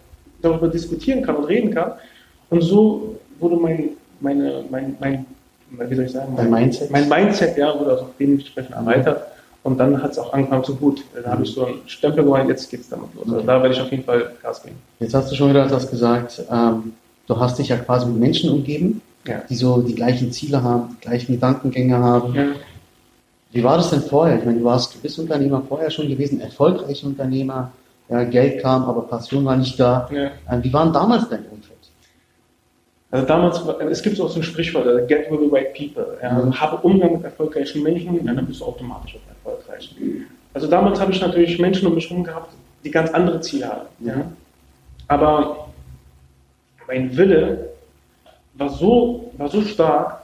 darüber 0.41 0.67
diskutieren 0.67 1.23
kann 1.23 1.35
und 1.35 1.45
reden 1.45 1.73
kann. 1.73 1.93
Und 2.49 2.61
so 2.61 3.15
wurde 3.39 3.55
mein, 3.55 3.89
meine, 4.19 4.63
mein, 4.69 4.95
mein 4.99 5.25
wie 5.71 5.95
soll 5.95 6.05
ich 6.05 6.11
sagen, 6.11 6.33
mein, 6.35 6.49
Mindset. 6.49 6.91
Mein 6.91 7.07
Mindset, 7.07 7.57
ja, 7.57 7.77
wurde 7.79 7.91
also 7.91 8.09
dementsprechend 8.19 8.75
erweitert. 8.75 9.27
Und 9.63 9.77
dann 9.77 10.01
hat 10.01 10.11
es 10.11 10.19
auch 10.19 10.33
angefangen 10.33 10.63
zu 10.63 10.75
gut. 10.75 11.03
Da 11.23 11.31
habe 11.31 11.43
ich 11.43 11.53
so 11.53 11.65
einen 11.65 11.81
Stempel 11.85 12.23
gemacht, 12.23 12.47
jetzt 12.47 12.69
geht 12.69 12.81
es 12.81 12.89
damit 12.89 13.13
los. 13.15 13.25
Also 13.31 13.45
da 13.45 13.61
werde 13.61 13.73
ich 13.73 13.81
auf 13.81 13.91
jeden 13.91 14.03
Fall 14.03 14.31
Gas 14.41 14.63
geben. 14.63 14.75
Jetzt 14.99 15.13
hast 15.13 15.31
du 15.31 15.35
schon 15.35 15.49
wieder 15.49 15.65
etwas 15.65 15.89
gesagt, 15.89 16.43
ähm, 16.51 16.93
du 17.27 17.39
hast 17.39 17.59
dich 17.59 17.69
ja 17.69 17.77
quasi 17.77 18.07
mit 18.07 18.17
Menschen 18.17 18.51
umgeben, 18.51 19.01
ja. 19.27 19.41
die 19.49 19.55
so 19.55 19.81
die 19.81 19.95
gleichen 19.95 20.31
Ziele 20.31 20.61
haben, 20.63 20.97
die 20.97 21.07
gleichen 21.07 21.33
Gedankengänge 21.33 21.97
haben. 21.97 22.33
Ja. 22.33 22.45
Wie 23.51 23.63
war 23.63 23.77
das 23.77 23.89
denn 23.89 24.01
vorher? 24.01 24.39
Ich 24.39 24.45
meine, 24.45 24.59
du 24.59 24.65
warst, 24.65 24.95
du 24.95 24.99
bist 24.99 25.19
Unternehmer 25.19 25.61
vorher 25.67 25.89
schon 25.89 26.07
gewesen, 26.07 26.39
erfolgreicher 26.39 27.07
Unternehmer, 27.07 27.71
ja, 28.09 28.23
Geld 28.23 28.61
kam, 28.61 28.83
aber 28.83 29.03
Passion 29.03 29.45
war 29.45 29.55
nicht 29.55 29.79
da. 29.79 30.09
Ähm, 30.11 30.63
wie 30.63 30.73
waren 30.73 30.91
damals 30.91 31.29
deine 31.29 31.47
Umfeld? 31.49 31.77
Also 33.11 33.27
damals, 33.27 33.61
es 33.89 34.01
gibt 34.01 34.19
auch 34.21 34.29
so 34.29 34.39
ein 34.39 34.43
Sprichwort, 34.43 34.87
also 34.87 35.05
get 35.05 35.29
with 35.29 35.39
the 35.41 35.49
right 35.53 35.73
people. 35.73 36.17
Also 36.21 36.53
habe 36.53 36.77
Umgang 36.77 37.13
mit 37.13 37.23
erfolgreichen 37.23 37.83
Menschen, 37.83 38.25
dann 38.25 38.45
bist 38.45 38.61
du 38.61 38.65
automatisch 38.65 39.15
auch 39.17 39.49
erfolgreich. 39.49 39.93
Also 40.53 40.67
damals 40.67 40.99
habe 40.99 41.11
ich 41.11 41.19
natürlich 41.19 41.59
Menschen 41.59 41.87
um 41.87 41.95
mich 41.95 42.09
herum 42.09 42.23
gehabt, 42.23 42.53
die 42.83 42.91
ganz 42.91 43.11
andere 43.11 43.41
Ziele 43.41 43.67
haben. 43.67 43.87
Ja. 43.99 44.31
Aber 45.07 45.70
mein 46.91 47.15
Wille 47.15 47.69
war 48.55 48.69
so, 48.69 49.31
war 49.37 49.49
so 49.49 49.61
stark, 49.61 50.21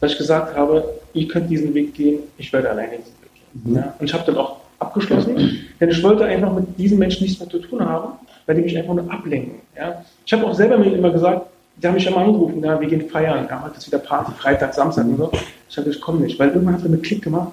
dass 0.00 0.12
ich 0.12 0.18
gesagt 0.18 0.56
habe, 0.56 0.84
ihr 1.12 1.28
könnt 1.28 1.50
diesen 1.50 1.74
Weg 1.74 1.94
gehen, 1.94 2.20
ich 2.38 2.52
werde 2.52 2.70
alleine 2.70 2.96
diesen 2.98 3.14
Weg 3.22 3.34
gehen. 3.34 3.70
Mhm. 3.70 3.76
Ja. 3.76 3.94
Und 3.98 4.06
ich 4.06 4.14
habe 4.14 4.24
dann 4.24 4.38
auch 4.38 4.56
abgeschlossen, 4.78 5.58
denn 5.78 5.88
ich 5.90 6.02
wollte 6.02 6.24
einfach 6.24 6.52
mit 6.54 6.78
diesen 6.78 6.98
Menschen 6.98 7.24
nichts 7.24 7.38
mehr 7.38 7.48
zu 7.48 7.58
tun 7.58 7.84
haben, 7.84 8.14
weil 8.46 8.56
die 8.56 8.62
mich 8.62 8.76
einfach 8.76 8.94
nur 8.94 9.10
ablenken. 9.10 9.60
Ja. 9.76 10.04
Ich 10.24 10.32
habe 10.32 10.46
auch 10.46 10.54
selber 10.54 10.78
mir 10.78 10.92
immer 10.92 11.10
gesagt, 11.10 11.46
die 11.76 11.86
haben 11.86 11.94
mich 11.94 12.06
immer 12.06 12.18
angerufen, 12.18 12.64
ja, 12.64 12.80
wir 12.80 12.88
gehen 12.88 13.08
feiern, 13.10 13.46
ja, 13.50 13.62
heute 13.62 13.76
ist 13.76 13.86
wieder 13.86 13.98
Party, 13.98 14.32
Freitag, 14.38 14.72
Samstag 14.72 15.04
und 15.04 15.18
so. 15.18 15.30
Ich 15.68 15.76
habe 15.76 15.90
ich 15.90 16.00
komme 16.00 16.20
nicht, 16.20 16.38
weil 16.38 16.48
irgendwann 16.48 16.74
hat 16.74 16.82
er 16.82 16.88
mir 16.88 16.98
Klick 16.98 17.22
gemacht, 17.22 17.52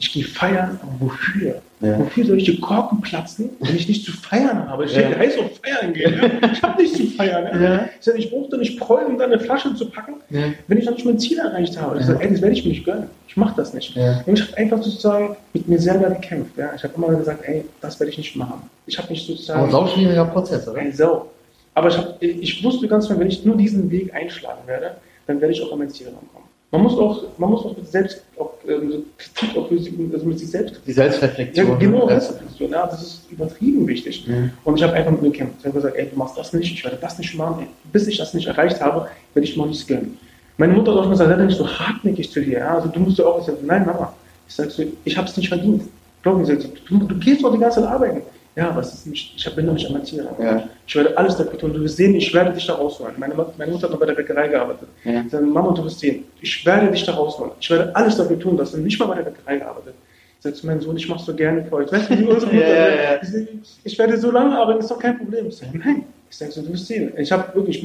ich 0.00 0.12
gehe 0.14 0.24
feiern, 0.24 0.80
aber 0.82 0.92
wofür? 0.98 1.60
Ja. 1.80 1.98
Wofür 1.98 2.24
soll 2.24 2.38
ich 2.38 2.44
die 2.44 2.58
Korken 2.58 3.02
platzen, 3.02 3.50
wenn 3.60 3.76
ich 3.76 3.86
nicht 3.86 4.04
zu 4.04 4.12
feiern 4.12 4.66
habe? 4.66 4.86
Ich 4.86 4.96
ja. 4.96 5.10
heißt 5.10 5.38
auch 5.38 5.50
feiern 5.62 5.92
gehen. 5.92 6.14
Ja? 6.14 6.50
Ich 6.52 6.62
habe 6.62 6.82
nicht 6.82 6.96
zu 6.96 7.06
feiern. 7.06 7.62
Ja. 7.62 7.84
Ich 7.98 8.04
sage, 8.04 8.18
ich 8.18 8.30
brauche 8.30 8.50
doch 8.50 8.58
nicht 8.58 8.78
prollen, 8.78 9.08
um 9.08 9.18
da 9.18 9.26
eine 9.26 9.38
Flasche 9.38 9.74
zu 9.74 9.90
packen, 9.90 10.14
wenn 10.30 10.78
ich 10.78 10.86
noch 10.86 10.94
nicht 10.94 11.04
mein 11.04 11.18
Ziel 11.18 11.38
erreicht 11.38 11.78
habe. 11.78 12.00
Ich 12.00 12.06
sage, 12.06 12.22
ey, 12.22 12.30
das 12.30 12.40
werde 12.40 12.54
ich 12.54 12.64
mir 12.64 12.70
nicht 12.70 12.84
gönnen. 12.84 13.08
Ich 13.28 13.36
mache 13.36 13.54
das 13.56 13.74
nicht. 13.74 13.94
Und 13.94 14.38
ich 14.38 14.42
habe 14.42 14.56
einfach 14.56 14.82
sozusagen 14.82 15.36
mit 15.52 15.68
mir 15.68 15.78
selber 15.78 16.08
gekämpft. 16.08 16.52
Ich 16.56 16.82
habe 16.82 16.94
immer 16.96 17.14
gesagt, 17.14 17.44
ey, 17.46 17.64
das 17.82 18.00
werde 18.00 18.10
ich 18.10 18.18
nicht 18.18 18.34
machen. 18.36 18.62
Ich 18.86 18.98
habe 18.98 19.08
nicht 19.10 19.26
sozusagen... 19.26 19.60
Aber 19.60 19.70
sau 19.70 19.86
schwieriger 19.86 20.24
Prozess, 20.24 20.66
oder? 20.66 20.80
Ey, 20.80 20.92
sau. 20.92 21.30
Aber 21.74 21.88
ich, 21.88 21.96
hab, 21.96 22.22
ich 22.22 22.64
wusste 22.64 22.88
ganz 22.88 23.06
genau, 23.06 23.20
wenn 23.20 23.28
ich 23.28 23.44
nur 23.44 23.56
diesen 23.56 23.90
Weg 23.90 24.14
einschlagen 24.14 24.66
werde, 24.66 24.96
dann 25.26 25.40
werde 25.40 25.52
ich 25.52 25.62
auch 25.62 25.72
an 25.72 25.78
mein 25.78 25.90
Ziel 25.90 26.06
rankommen. 26.08 26.49
Man 26.72 26.82
muss 26.82 26.96
auch, 26.96 27.24
man 27.36 27.50
muss 27.50 27.64
auch 27.64 27.76
mit 27.76 27.90
selbst, 27.90 28.22
auch, 28.38 28.52
ähm, 28.68 29.02
Kritik 29.18 29.56
auch 29.56 29.68
also 29.68 30.26
mit 30.26 30.38
sich 30.38 30.50
selbst. 30.50 30.80
Die 30.86 30.92
Selbstreflexion. 30.92 31.66
Ja, 31.66 31.74
genau, 31.74 32.06
Selbstreflexion. 32.06 32.70
Ja, 32.70 32.86
das 32.86 33.02
ist 33.02 33.22
übertrieben 33.30 33.86
wichtig. 33.88 34.26
Mhm. 34.28 34.52
Und 34.62 34.76
ich 34.76 34.82
habe 34.84 34.92
einfach 34.92 35.10
mit 35.10 35.22
mir 35.22 35.30
gekämpft. 35.30 35.56
Ich 35.58 35.66
habe 35.66 35.74
gesagt, 35.74 35.96
ey, 35.96 36.08
du 36.08 36.16
machst 36.16 36.38
das 36.38 36.52
nicht, 36.52 36.72
ich 36.72 36.84
werde 36.84 36.98
das 37.00 37.18
nicht 37.18 37.34
machen. 37.34 37.62
Ey, 37.62 37.66
bis 37.92 38.06
ich 38.06 38.18
das 38.18 38.34
nicht 38.34 38.46
erreicht 38.46 38.80
habe, 38.80 39.08
werde 39.34 39.48
ich 39.48 39.56
mal 39.56 39.66
nichts 39.66 39.84
gönnen. 39.84 40.16
Meine 40.58 40.72
Mutter 40.74 40.94
hat 40.94 41.06
auch 41.06 41.10
gesagt, 41.10 41.30
sei 41.30 41.44
nicht 41.44 41.58
so 41.58 41.66
hartnäckig 41.66 42.30
zu 42.30 42.40
dir. 42.40 42.58
Ja? 42.58 42.74
Also 42.76 42.88
du 42.88 43.00
musst 43.00 43.18
ja 43.18 43.24
auch 43.24 43.44
sagen, 43.44 43.58
nein, 43.64 43.84
Mama. 43.84 44.12
Ich 44.46 44.54
sage 44.54 44.70
so, 44.70 44.84
ich 45.04 45.16
habe 45.16 45.26
es 45.26 45.36
nicht 45.36 45.48
verdient. 45.48 45.82
Glaub 46.22 46.38
mir, 46.38 46.56
du, 46.56 46.98
du 46.98 47.18
gehst 47.18 47.42
doch 47.42 47.52
die 47.52 47.58
ganze 47.58 47.80
Zeit 47.80 47.88
arbeiten. 47.88 48.22
Ja, 48.56 48.74
was 48.74 48.92
ist 48.92 49.06
nicht, 49.06 49.34
ich 49.36 49.54
bin 49.54 49.66
noch 49.66 49.74
nicht 49.74 49.88
Amatierer. 49.88 50.34
Ja. 50.40 50.68
Ich 50.86 50.96
werde 50.96 51.16
alles 51.16 51.36
dafür 51.36 51.58
tun. 51.58 51.72
Du 51.72 51.80
wirst 51.80 51.96
sehen, 51.96 52.14
ich 52.16 52.34
werde 52.34 52.52
dich 52.52 52.66
da 52.66 52.74
rausholen. 52.74 53.14
Meine, 53.16 53.34
meine 53.56 53.70
Mutter 53.70 53.84
hat 53.84 53.92
noch 53.92 54.00
bei 54.00 54.06
der 54.06 54.14
Bäckerei 54.14 54.48
gearbeitet. 54.48 54.88
Ja. 55.04 55.22
Ich 55.24 55.30
sage, 55.30 55.46
Mama, 55.46 55.72
du 55.72 55.84
wirst 55.84 56.00
sehen, 56.00 56.24
ich 56.40 56.66
werde 56.66 56.90
dich 56.90 57.04
da 57.04 57.12
rausholen. 57.12 57.52
Ich 57.60 57.70
werde 57.70 57.94
alles 57.94 58.16
dafür 58.16 58.38
tun, 58.38 58.56
dass 58.56 58.72
du 58.72 58.78
nicht 58.78 58.98
mal 58.98 59.06
bei 59.06 59.16
der 59.16 59.22
Bäckerei 59.22 59.58
gearbeitet 59.58 59.94
Ich 60.38 60.42
sage 60.42 60.56
zu 60.56 60.66
meinem 60.66 60.80
Sohn, 60.80 60.96
ich 60.96 61.08
mache 61.08 61.24
so 61.24 61.34
gerne 61.34 61.64
für 61.64 61.76
euch. 61.76 61.92
Weißt 61.92 62.10
du, 62.10 62.18
wie 62.18 62.24
unsere 62.24 62.52
Mutter 62.52 62.66
ja, 62.66 62.88
ja, 62.88 63.20
ich, 63.22 63.58
ich, 63.84 63.98
werde 63.98 64.16
so 64.16 64.32
lange 64.32 64.58
arbeiten, 64.58 64.80
ist 64.80 64.90
doch 64.90 64.98
kein 64.98 65.16
Problem. 65.16 65.46
Ich 65.46 65.56
sage, 65.56 65.78
nein. 65.78 66.04
Ich 66.28 66.36
sage 66.36 66.50
so, 66.50 66.62
du 66.62 66.72
wirst 66.72 66.86
sehen. 66.86 67.12
Ich 67.16 67.30
habe 67.30 67.54
wirklich, 67.54 67.84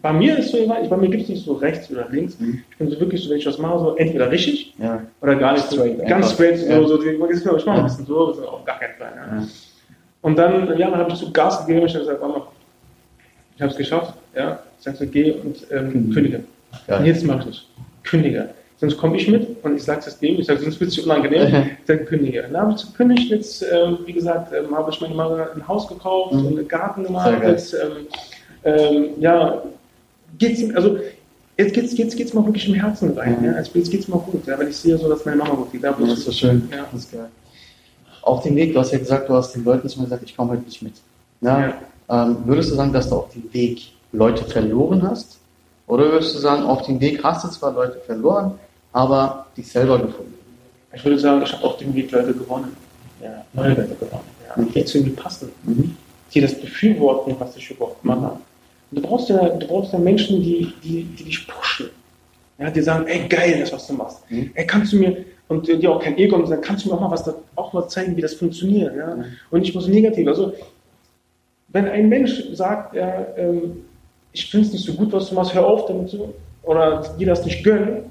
bei 0.00 0.12
mir 0.12 0.38
ist 0.38 0.50
so, 0.50 0.58
bei 0.66 0.96
mir 0.96 1.08
gibt 1.08 1.24
es 1.24 1.28
nicht 1.28 1.44
so 1.44 1.54
rechts 1.54 1.90
oder 1.90 2.08
links. 2.10 2.38
Mhm. 2.38 2.62
Ich 2.70 2.76
bin 2.76 2.88
so 2.90 3.00
wirklich 3.00 3.24
so, 3.24 3.30
wenn 3.30 3.38
ich 3.38 3.46
was 3.46 3.58
mache, 3.58 3.78
so 3.78 3.96
entweder 3.96 4.30
richtig 4.30 4.74
ja. 4.78 5.02
oder 5.20 5.34
gar 5.34 5.54
nicht 5.54 5.66
straight. 5.66 5.98
So, 5.98 6.04
ganz 6.04 6.30
straight, 6.30 6.58
so, 6.58 6.86
so, 6.86 7.00
so, 7.00 7.02
ich 7.04 7.18
mache 7.18 7.78
ein 7.78 7.84
bisschen 7.84 8.06
so, 8.06 8.32
so 8.32 8.46
auf 8.46 8.64
gar 8.64 8.78
keinen 8.78 8.94
Fall. 8.96 9.48
Ja. 10.24 10.30
Und 10.30 10.36
dann, 10.36 10.78
ja, 10.78 10.90
dann 10.90 11.00
habe 11.00 11.12
ich 11.12 11.18
so 11.18 11.30
Gas 11.30 11.66
gegeben. 11.66 11.86
Ich 11.86 11.94
habe 11.94 12.04
gesagt, 12.04 12.20
Mama, 12.20 12.46
ich 13.56 13.62
habe 13.62 13.72
es 13.72 13.76
geschafft. 13.76 14.14
Ja, 14.34 14.58
ich 14.78 14.84
sage 14.84 14.96
so, 14.96 15.06
geh 15.06 15.32
und 15.32 15.66
ähm, 15.70 16.10
kündige. 16.12 16.44
Ja. 16.88 16.98
Und 16.98 17.06
jetzt 17.06 17.24
mache 17.24 17.40
ich 17.40 17.46
nicht. 17.46 17.68
Kündige. 18.02 18.50
Sonst 18.78 18.98
komme 18.98 19.16
ich 19.16 19.28
mit 19.28 19.62
und 19.62 19.76
ich 19.76 19.84
sage 19.84 20.02
es 20.04 20.18
dem, 20.18 20.40
ich 20.40 20.46
sage, 20.46 20.60
sonst 20.60 20.80
wird 20.80 20.90
es 20.90 20.98
unangenehm. 20.98 21.66
ich 21.80 21.86
sage, 21.86 22.04
kündige. 22.04 22.42
Dann 22.42 22.56
habe 22.56 22.74
ich 22.76 22.84
gekündigt. 22.84 23.30
Jetzt, 23.30 23.62
ähm, 23.62 23.98
wie 24.04 24.12
gesagt, 24.12 24.52
ähm, 24.52 24.76
habe 24.76 24.90
ich 24.90 25.00
meine 25.00 25.14
Mama 25.14 25.48
ein 25.54 25.66
Haus 25.68 25.86
gekauft 25.86 26.32
mhm. 26.32 26.46
und 26.46 26.58
einen 26.58 26.68
Garten 26.68 27.04
gemacht. 27.04 27.38
Jetzt, 27.42 27.74
ähm, 27.74 28.06
ähm, 28.64 29.04
ja, 29.20 29.62
geht's, 30.38 30.74
also 30.74 30.98
jetzt 31.56 31.74
geht's, 31.74 31.94
geht's, 31.94 32.16
geht's 32.16 32.34
mal 32.34 32.44
wirklich 32.44 32.68
im 32.68 32.74
Herzen 32.74 33.16
rein. 33.16 33.36
Mhm. 33.40 33.46
Ja? 33.46 33.52
Also 33.52 33.70
jetzt 33.74 33.90
geht's 33.90 34.08
mal 34.08 34.18
gut, 34.18 34.46
ja? 34.46 34.58
weil 34.58 34.68
ich 34.68 34.76
sehe 34.76 34.98
so, 34.98 35.08
dass 35.08 35.24
meine 35.24 35.36
Mama 35.36 35.54
gut 35.54 35.70
geht. 35.70 35.84
Das 35.84 35.98
ist 36.00 36.24
so 36.24 36.32
schön. 36.32 36.68
Ja. 36.72 36.86
Das 36.90 37.00
ist 37.00 37.12
geil 37.12 37.28
auf 38.24 38.42
dem 38.42 38.56
Weg, 38.56 38.72
du 38.72 38.80
hast 38.80 38.92
ja 38.92 38.98
gesagt, 38.98 39.28
du 39.28 39.34
hast 39.34 39.54
den 39.54 39.64
Leuten 39.64 39.88
schon 39.88 40.04
gesagt, 40.04 40.22
ich 40.24 40.36
komme 40.36 40.52
heute 40.52 40.62
nicht 40.62 40.82
mit. 40.82 40.94
Ja? 41.40 41.74
Ähm, 42.08 42.36
würdest 42.44 42.70
du 42.70 42.74
sagen, 42.74 42.92
dass 42.92 43.08
du 43.08 43.16
auf 43.16 43.30
dem 43.32 43.52
Weg 43.52 43.92
Leute 44.12 44.44
verloren 44.44 45.02
hast? 45.02 45.38
Oder 45.86 46.10
würdest 46.10 46.34
du 46.34 46.38
sagen, 46.38 46.62
auf 46.62 46.82
dem 46.82 47.00
Weg 47.00 47.22
hast 47.22 47.44
du 47.44 47.48
zwar 47.48 47.72
Leute 47.72 48.00
verloren, 48.06 48.52
aber 48.92 49.46
dich 49.56 49.70
selber 49.70 49.98
gefunden? 49.98 50.34
Ich 50.94 51.04
würde 51.04 51.18
sagen, 51.18 51.42
ich 51.42 51.52
habe 51.52 51.64
auf 51.64 51.76
dem 51.76 51.94
Weg 51.94 52.10
Leute 52.10 52.32
gewonnen. 52.32 52.74
Ja, 53.22 53.44
neue 53.52 53.70
Leute 53.70 53.94
gewonnen. 53.94 54.24
Ja, 54.46 54.62
okay. 54.62 54.80
Die 54.80 54.84
zu 54.84 54.98
mir 55.00 55.10
passen. 55.10 55.50
Mhm. 55.64 55.96
Die 56.32 56.40
das 56.40 56.58
befürworten, 56.58 57.36
was 57.38 57.56
ich 57.56 57.70
überhaupt 57.70 58.04
mache. 58.04 58.38
Du 58.90 59.02
brauchst 59.02 59.28
ja, 59.28 59.48
du 59.48 59.66
brauchst 59.66 59.92
ja 59.92 59.98
Menschen, 59.98 60.42
die, 60.42 60.72
die, 60.82 61.04
die 61.04 61.24
dich 61.24 61.46
pushen. 61.46 61.90
Ja, 62.58 62.70
die 62.70 62.82
sagen, 62.82 63.06
ey, 63.06 63.26
geil, 63.28 63.58
das, 63.60 63.72
was 63.72 63.86
du 63.86 63.94
machst. 63.94 64.18
Mhm. 64.30 64.50
Ey, 64.54 64.66
kannst 64.66 64.92
du 64.92 64.98
mir, 64.98 65.24
und 65.48 65.66
dir 65.66 65.90
auch 65.90 66.02
kein 66.02 66.16
Ego 66.16 66.36
und 66.36 66.46
sagen, 66.46 66.62
kannst 66.62 66.84
du 66.84 66.88
mir 66.88 66.96
auch 66.96 67.00
mal 67.00 67.10
was, 67.10 67.32
auch 67.54 67.72
mal 67.72 67.88
zeigen, 67.88 68.16
wie 68.16 68.22
das 68.22 68.34
funktioniert. 68.34 68.96
Ja? 68.96 69.14
Mhm. 69.14 69.24
Und 69.50 69.60
nicht 69.60 69.74
nur 69.74 69.82
so 69.82 69.90
negativ. 69.90 70.26
Also, 70.26 70.54
wenn 71.68 71.88
ein 71.88 72.08
Mensch 72.08 72.42
sagt, 72.52 72.94
ja, 72.94 73.26
ähm, 73.36 73.84
ich 74.32 74.50
finde 74.50 74.66
es 74.66 74.72
nicht 74.72 74.84
so 74.84 74.94
gut, 74.94 75.12
was 75.12 75.28
du 75.28 75.34
machst, 75.34 75.54
hör 75.54 75.66
auf 75.66 75.86
damit 75.86 76.08
zu, 76.10 76.34
oder 76.62 77.14
dir 77.18 77.26
das 77.26 77.44
nicht 77.44 77.62
gönnen, 77.64 78.10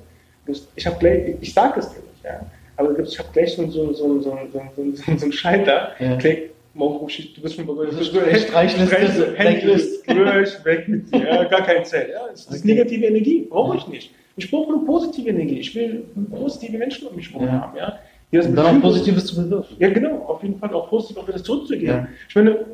ich 0.75 0.85
habe 0.85 0.97
gleich, 0.99 1.35
ich 1.41 1.53
sage 1.53 1.79
es 1.79 1.89
dir 1.89 1.99
nicht, 1.99 2.23
ja, 2.23 2.45
aber 2.75 2.97
ich 2.99 3.19
habe 3.19 3.29
gleich 3.31 3.53
so, 3.53 3.69
so, 3.69 3.93
so, 3.93 4.19
so, 4.21 4.37
so, 4.51 4.61
so, 4.75 5.17
so 5.17 5.23
einen 5.23 5.31
Schalter, 5.31 5.91
ja. 5.99 6.17
klick, 6.17 6.51
morgen 6.73 6.97
ruf 6.97 7.17
ich, 7.17 7.33
du 7.33 7.41
bist 7.41 7.55
schon 7.55 7.65
mir, 7.65 8.35
Streichliste, 8.35 9.35
weg 10.65 10.87
mit 10.87 11.13
dir, 11.13 11.25
ja, 11.25 11.43
gar 11.45 11.61
kein 11.61 11.85
Zelt, 11.85 12.09
ja, 12.09 12.27
das 12.29 12.41
ist 12.41 12.49
okay. 12.49 12.73
negative 12.73 13.05
Energie, 13.05 13.47
brauche 13.49 13.77
ich 13.77 13.87
nicht. 13.87 14.11
Ich 14.35 14.49
brauche 14.49 14.71
nur 14.71 14.85
positive 14.85 15.29
Energie. 15.29 15.59
Ich 15.59 15.75
will 15.75 16.05
positive 16.31 16.77
Menschen 16.77 17.07
um 17.07 17.15
mich 17.15 17.31
herum 17.31 17.47
ja. 17.47 17.53
haben. 17.53 17.77
Ja? 17.77 17.99
Die 18.31 18.37
das 18.37 18.47
Und 18.47 18.55
dann 18.55 18.77
auch 18.77 18.81
Positives 18.81 19.25
zu 19.27 19.35
bewirken. 19.35 19.75
Ja, 19.79 19.89
genau. 19.89 20.25
Auf 20.25 20.41
jeden 20.41 20.57
Fall 20.57 20.73
auch 20.73 20.89
positiv 20.89 21.17
auch 21.17 21.27
wieder 21.27 21.43
zurückzugeben. 21.43 21.87
Ja. 21.87 22.07
Ich 22.27 22.35
meine, 22.35 22.65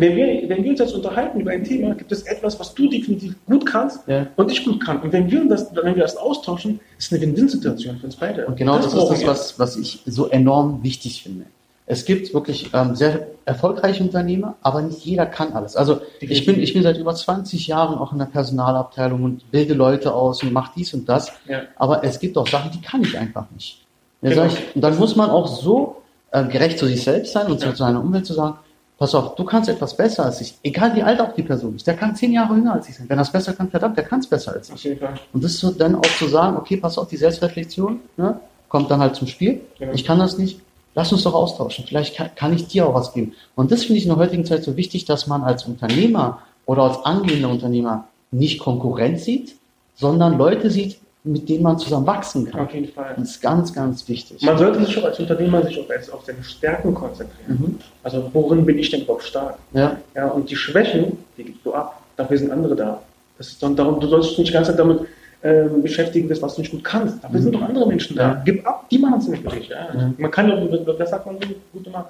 wenn 0.00 0.16
wir, 0.16 0.48
wenn 0.48 0.62
wir 0.62 0.70
uns 0.70 0.80
jetzt 0.80 0.94
unterhalten 0.94 1.40
über 1.40 1.52
ein 1.52 1.64
Thema, 1.64 1.94
gibt 1.94 2.12
es 2.12 2.22
etwas, 2.22 2.58
was 2.58 2.74
du 2.74 2.88
definitiv 2.88 3.34
gut 3.46 3.64
kannst 3.64 4.06
ja. 4.06 4.26
und 4.36 4.50
ich 4.50 4.64
gut 4.64 4.84
kann. 4.84 5.00
Und 5.00 5.12
wenn 5.12 5.30
wir, 5.30 5.44
das, 5.48 5.74
wenn 5.74 5.94
wir 5.94 6.02
das 6.02 6.16
austauschen, 6.16 6.80
ist 6.98 7.06
es 7.06 7.12
eine 7.12 7.22
Win-Win-Situation 7.22 7.98
für 7.98 8.06
uns 8.06 8.16
beide. 8.16 8.46
Und 8.46 8.56
genau 8.56 8.76
das, 8.76 8.92
das 8.92 9.10
ist 9.10 9.26
das, 9.26 9.58
was, 9.58 9.58
was 9.58 9.76
ich 9.76 10.00
so 10.06 10.28
enorm 10.28 10.82
wichtig 10.82 11.22
finde. 11.22 11.46
Es 11.88 12.04
gibt 12.04 12.34
wirklich 12.34 12.70
ähm, 12.74 12.96
sehr 12.96 13.28
erfolgreiche 13.44 14.02
Unternehmer, 14.02 14.56
aber 14.60 14.82
nicht 14.82 15.04
jeder 15.04 15.24
kann 15.24 15.52
alles. 15.52 15.76
Also 15.76 16.00
ich 16.20 16.44
bin, 16.44 16.60
ich 16.60 16.72
bin 16.74 16.82
seit 16.82 16.98
über 16.98 17.14
20 17.14 17.68
Jahren 17.68 17.96
auch 17.98 18.12
in 18.12 18.18
der 18.18 18.26
Personalabteilung 18.26 19.22
und 19.22 19.50
bilde 19.52 19.74
Leute 19.74 20.12
aus 20.12 20.42
und 20.42 20.52
mache 20.52 20.72
dies 20.76 20.92
und 20.94 21.08
das. 21.08 21.32
Ja. 21.46 21.62
Aber 21.76 22.02
es 22.02 22.18
gibt 22.18 22.36
auch 22.36 22.48
Sachen, 22.48 22.72
die 22.72 22.80
kann 22.80 23.02
ich 23.02 23.16
einfach 23.16 23.46
nicht. 23.54 23.86
Ja, 24.22 24.30
genau. 24.30 24.46
ich, 24.46 24.74
und 24.74 24.82
dann 24.82 24.98
muss 24.98 25.14
man 25.14 25.30
auch 25.30 25.46
so 25.46 26.02
äh, 26.32 26.44
gerecht 26.44 26.80
zu 26.80 26.86
sich 26.86 27.04
selbst 27.04 27.32
sein 27.32 27.46
und 27.46 27.62
ja. 27.62 27.70
zu 27.70 27.76
seiner 27.76 28.00
Umwelt 28.00 28.26
zu 28.26 28.34
sagen, 28.34 28.56
pass 28.98 29.14
auf, 29.14 29.36
du 29.36 29.44
kannst 29.44 29.68
etwas 29.68 29.96
besser 29.96 30.24
als 30.24 30.40
ich. 30.40 30.54
Egal 30.64 30.96
wie 30.96 31.02
alt 31.02 31.20
auch 31.20 31.34
die 31.34 31.42
Person 31.42 31.76
ist. 31.76 31.86
Der 31.86 31.94
kann 31.94 32.16
zehn 32.16 32.32
Jahre 32.32 32.54
jünger 32.54 32.72
als 32.72 32.88
ich 32.88 32.96
sein. 32.96 33.08
Wenn 33.08 33.18
er 33.18 33.22
es 33.22 33.30
besser 33.30 33.52
kann, 33.52 33.70
verdammt, 33.70 33.96
der 33.96 34.04
kann 34.04 34.20
es 34.20 34.26
besser 34.26 34.52
als 34.54 34.70
ich. 34.70 35.00
Und 35.32 35.44
das 35.44 35.58
so 35.58 35.70
dann 35.70 35.94
auch 35.94 36.18
zu 36.18 36.26
sagen, 36.26 36.56
okay, 36.56 36.78
pass 36.78 36.98
auf, 36.98 37.06
die 37.06 37.16
Selbstreflexion 37.16 38.00
ne, 38.16 38.40
kommt 38.68 38.90
dann 38.90 39.00
halt 39.00 39.14
zum 39.14 39.28
Spiel. 39.28 39.60
Genau. 39.78 39.92
Ich 39.92 40.04
kann 40.04 40.18
das 40.18 40.38
nicht 40.38 40.60
lass 40.96 41.12
uns 41.12 41.22
doch 41.22 41.34
austauschen. 41.34 41.84
Vielleicht 41.86 42.16
kann, 42.16 42.30
kann 42.34 42.52
ich 42.52 42.66
dir 42.66 42.88
auch 42.88 42.94
was 42.94 43.12
geben. 43.12 43.34
Und 43.54 43.70
das 43.70 43.84
finde 43.84 43.98
ich 43.98 44.04
in 44.04 44.08
der 44.08 44.18
heutigen 44.18 44.44
Zeit 44.44 44.64
so 44.64 44.76
wichtig, 44.76 45.04
dass 45.04 45.28
man 45.28 45.44
als 45.44 45.64
Unternehmer 45.64 46.42
oder 46.64 46.82
als 46.82 47.04
angehender 47.04 47.50
Unternehmer 47.50 48.08
nicht 48.32 48.58
Konkurrenz 48.58 49.24
sieht, 49.24 49.54
sondern 49.94 50.36
Leute 50.36 50.70
sieht, 50.70 50.98
mit 51.22 51.48
denen 51.48 51.62
man 51.62 51.78
zusammen 51.78 52.06
wachsen 52.06 52.50
kann. 52.50 52.60
Auf 52.60 52.74
jeden 52.74 52.88
Fall. 52.88 53.14
Das 53.16 53.30
ist 53.30 53.40
ganz, 53.40 53.72
ganz 53.72 54.08
wichtig. 54.08 54.42
Man 54.42 54.58
sollte 54.58 54.84
sich 54.84 54.96
auch 54.98 55.04
als 55.04 55.18
Unternehmer 55.18 55.64
sich 55.64 55.78
auch 55.78 55.90
erst 55.90 56.12
auf 56.12 56.24
seine 56.24 56.42
Stärken 56.42 56.94
konzentrieren. 56.94 57.58
Mhm. 57.60 57.78
Also 58.02 58.30
worin 58.32 58.64
bin 58.64 58.78
ich 58.78 58.90
denn 58.90 59.02
überhaupt 59.02 59.24
stark? 59.24 59.58
Ja. 59.72 59.96
ja. 60.14 60.28
Und 60.28 60.50
die 60.50 60.56
Schwächen, 60.56 61.18
die 61.36 61.44
gibst 61.44 61.64
du 61.64 61.74
ab. 61.74 62.00
Dafür 62.16 62.38
sind 62.38 62.50
andere 62.50 62.74
da. 62.74 63.02
Das 63.38 63.48
ist 63.48 63.62
dann 63.62 63.76
darum, 63.76 64.00
du 64.00 64.08
sollst 64.08 64.38
nicht 64.38 64.48
die 64.48 64.52
ganze 64.52 64.70
Zeit 64.70 64.78
damit 64.78 65.00
ähm, 65.42 65.82
beschäftigen 65.82 66.28
wirst, 66.28 66.42
was 66.42 66.54
du 66.54 66.62
nicht 66.62 66.70
gut 66.70 66.84
kannst. 66.84 67.22
Dafür 67.22 67.38
mhm. 67.38 67.42
sind 67.44 67.54
doch 67.54 67.62
andere 67.62 67.86
Menschen 67.86 68.16
da. 68.16 68.22
Ja. 68.22 68.42
Gib 68.44 68.66
ab, 68.66 68.88
die 68.90 68.98
machen 68.98 69.18
es 69.18 69.28
nicht 69.28 69.42
für 69.42 69.56
dich. 69.56 69.68
Ja. 69.68 69.88
Mhm. 69.94 70.14
Man 70.18 70.30
kann 70.30 70.48
ja, 70.48 70.56
das 70.98 71.10
sagt 71.10 71.26
man 71.26 71.38
gut 71.38 71.86
immer, 71.86 72.08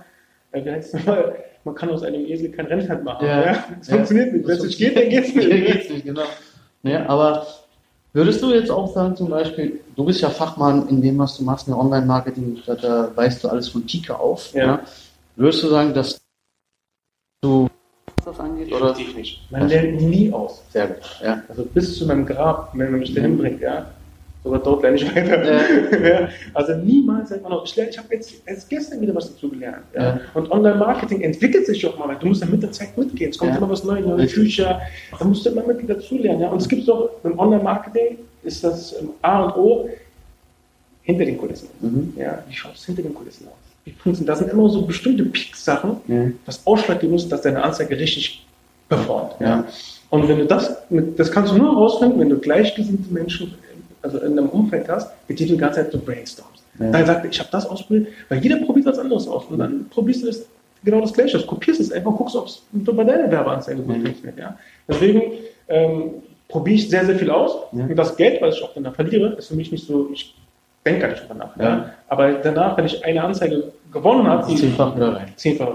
äh, 0.53 0.83
man 1.65 1.75
kann 1.75 1.91
aus 1.91 2.03
einem 2.03 2.25
Esel 2.25 2.51
kein 2.51 2.67
Rennpferd 2.67 3.05
machen. 3.05 3.27
Ja. 3.27 3.45
ja. 3.45 3.65
Das 3.79 3.89
funktioniert 3.89 4.33
nicht. 4.33 4.47
Wenn 4.47 4.57
es 4.57 4.63
nicht 4.63 4.79
geht, 4.79 4.97
dann 4.97 5.09
geht 5.09 5.25
es 5.25 5.35
nicht. 5.35 5.51
geht's 5.67 5.91
nicht 5.91 6.05
genau. 6.07 6.23
Ja, 6.83 7.07
aber 7.09 7.47
würdest 8.13 8.43
du 8.43 8.53
jetzt 8.53 8.71
auch 8.71 8.93
sagen, 8.95 9.17
zum 9.17 9.29
Beispiel, 9.29 9.81
du 9.97 10.05
bist 10.05 10.21
ja 10.21 10.31
Fachmann 10.31 10.89
in 10.89 11.03
dem, 11.03 11.19
was 11.19 11.37
du 11.37 11.45
machst, 11.45 11.67
in 11.67 11.75
der 11.75 11.81
Online-Marketing, 11.81 12.63
da, 12.65 12.75
da 12.75 13.11
weißt 13.15 13.43
du 13.43 13.49
alles 13.49 13.69
von 13.69 13.85
Pike 13.85 14.19
auf. 14.19 14.53
Ja. 14.55 14.81
Würdest 15.35 15.63
du 15.65 15.69
sagen, 15.69 15.93
dass 15.93 16.21
du 17.43 17.69
das 18.27 18.41
angeht? 18.41 18.71
Definitiv 18.71 19.09
oder? 19.09 19.19
nicht. 19.19 19.51
Man 19.51 19.69
lernt 19.69 20.01
nie 20.03 20.33
aus. 20.33 20.63
Sehr 20.71 20.89
gut. 20.89 20.97
Ja. 21.23 21.43
Also 21.49 21.65
bis 21.65 21.99
zu 21.99 22.07
meinem 22.07 22.27
Grab, 22.27 22.71
wenn 22.75 22.91
man 22.91 23.01
mich 23.01 23.15
da 23.15 23.23
hinbringt, 23.23 23.61
ja. 23.61 23.87
Sogar 24.45 24.61
dort 24.61 24.83
lerne 24.83 24.97
ich 24.97 25.07
weiter. 25.17 25.45
Ja. 25.45 26.09
ja. 26.09 26.29
Also 26.55 26.77
niemals 26.77 27.31
sagt 27.31 27.43
man 27.43 27.53
auch, 27.53 27.65
ich, 27.65 27.77
ich 27.77 27.99
habe 27.99 28.15
jetzt 28.15 28.35
erst 28.47 28.69
gestern 28.69 29.01
wieder 29.01 29.15
was 29.15 29.33
dazu 29.33 29.49
gelernt. 29.49 29.85
Ja. 29.95 30.03
ja. 30.03 30.21
Und 30.35 30.51
Online-Marketing 30.51 31.23
entwickelt 31.23 31.67
sich 31.67 31.85
auch 31.87 31.99
mal. 31.99 32.15
Du 32.15 32.27
musst 32.27 32.43
ja 32.43 32.49
mit 32.49 32.63
der 32.63 32.73
Zeit 32.73 32.97
mitgehen. 32.97 33.31
Es 33.31 33.39
kommt 33.39 33.53
ja. 33.53 33.59
immer 33.59 33.71
was 33.71 33.83
Neues, 33.83 34.07
neue 34.07 34.27
Bücher. 34.27 34.81
Da 35.19 35.25
musst 35.25 35.45
du 35.47 35.51
immer 35.51 35.67
mit 35.67 35.89
dazu 35.89 36.19
lernen. 36.19 36.43
Ja. 36.43 36.49
Und 36.49 36.61
es 36.61 36.69
gibt 36.69 36.87
doch 36.87 37.11
im 37.25 37.39
Online-Marketing 37.39 38.19
ist 38.43 38.63
das 38.63 38.95
A 39.23 39.45
und 39.45 39.57
O 39.57 39.91
hinter 41.03 41.25
den 41.25 41.39
Kulissen. 41.39 41.69
Mhm. 41.81 42.13
Ja. 42.17 42.45
Wie 42.49 42.55
schaut 42.55 42.75
es 42.75 42.85
hinter 42.85 43.03
den 43.03 43.15
Kulissen 43.15 43.49
aus? 43.49 43.66
Funktioniert 43.99 44.29
das? 44.29 44.39
sind 44.41 44.51
immer 44.51 44.69
so 44.69 44.83
bestimmte 44.83 45.25
Peak-Sachen, 45.25 45.97
ja. 46.09 46.31
das 46.45 46.67
ausschlaggebend 46.67 47.21
ist, 47.21 47.31
dass 47.31 47.43
deine 47.43 47.63
Anzeige 47.63 47.99
richtig 47.99 48.45
performt. 48.89 49.33
Ja. 49.41 49.65
Und 50.11 50.29
wenn 50.29 50.39
du 50.39 50.47
das, 50.47 50.77
das 51.17 51.31
kannst 51.31 51.53
du 51.53 51.59
nur 51.59 51.73
herausfinden, 51.73 52.21
wenn 52.21 52.31
du 52.31 52.39
gleichgesinnte 52.39 53.13
Menschen 53.13 53.55
also 54.03 54.19
in 54.19 54.39
einem 54.39 54.49
Umfeld 54.49 54.89
hast, 54.89 55.11
mit 55.29 55.39
denen 55.39 55.51
du 55.51 55.55
die 55.57 55.61
ganze 55.61 55.81
Zeit 55.81 55.93
so 55.93 55.99
brainstormst. 55.99 56.63
Ja. 56.79 56.91
Dann 56.91 57.07
sagt 57.07 57.27
ich 57.27 57.39
habe 57.39 57.49
das 57.51 57.67
ausprobiert, 57.67 58.09
weil 58.29 58.39
jeder 58.39 58.57
probiert 58.57 58.87
was 58.87 58.99
anderes 58.99 59.27
aus. 59.27 59.45
Und 59.47 59.59
dann 59.59 59.87
probierst 59.91 60.23
du 60.23 60.27
das 60.27 60.47
genau 60.85 61.01
das 61.01 61.13
Gleiche, 61.13 61.39
kopierst 61.45 61.81
es 61.81 61.91
einfach, 61.91 62.15
guckst, 62.17 62.37
ob 62.37 62.47
es 62.47 62.63
bei 62.73 63.05
deiner 63.05 63.31
Werbeanzeige 63.31 63.83
gut 63.83 63.97
funktioniert. 63.97 64.39
Ja. 64.39 64.57
Deswegen 64.87 65.23
ähm, 65.69 66.11
probiere 66.49 66.77
ich 66.77 66.89
sehr, 66.89 67.05
sehr 67.05 67.17
viel 67.17 67.31
aus. 67.31 67.53
Und 67.73 67.97
das 67.97 68.17
Geld, 68.17 68.41
was 68.41 68.57
ich 68.57 68.63
auch 68.63 68.73
dann 68.75 68.95
verliere, 68.95 69.35
ist 69.35 69.49
für 69.49 69.57
mich 69.57 69.73
nicht 69.73 69.87
so, 69.87 70.09
ich 70.13 70.35
denke 70.85 71.01
gar 71.01 71.09
nicht 71.09 71.23
drüber 71.23 71.35
nach. 71.35 71.57
Ja. 71.57 71.91
Aber 72.09 72.35
danach, 72.35 72.77
wenn 72.77 72.87
ich 72.87 73.05
eine 73.05 73.23
Anzeige 73.25 73.73
gewonnen 73.93 74.27
habe, 74.27 74.55
zehnfach 74.55 74.95
wieder 74.97 75.15
rein. 75.15 75.33
Zehnfach 75.37 75.75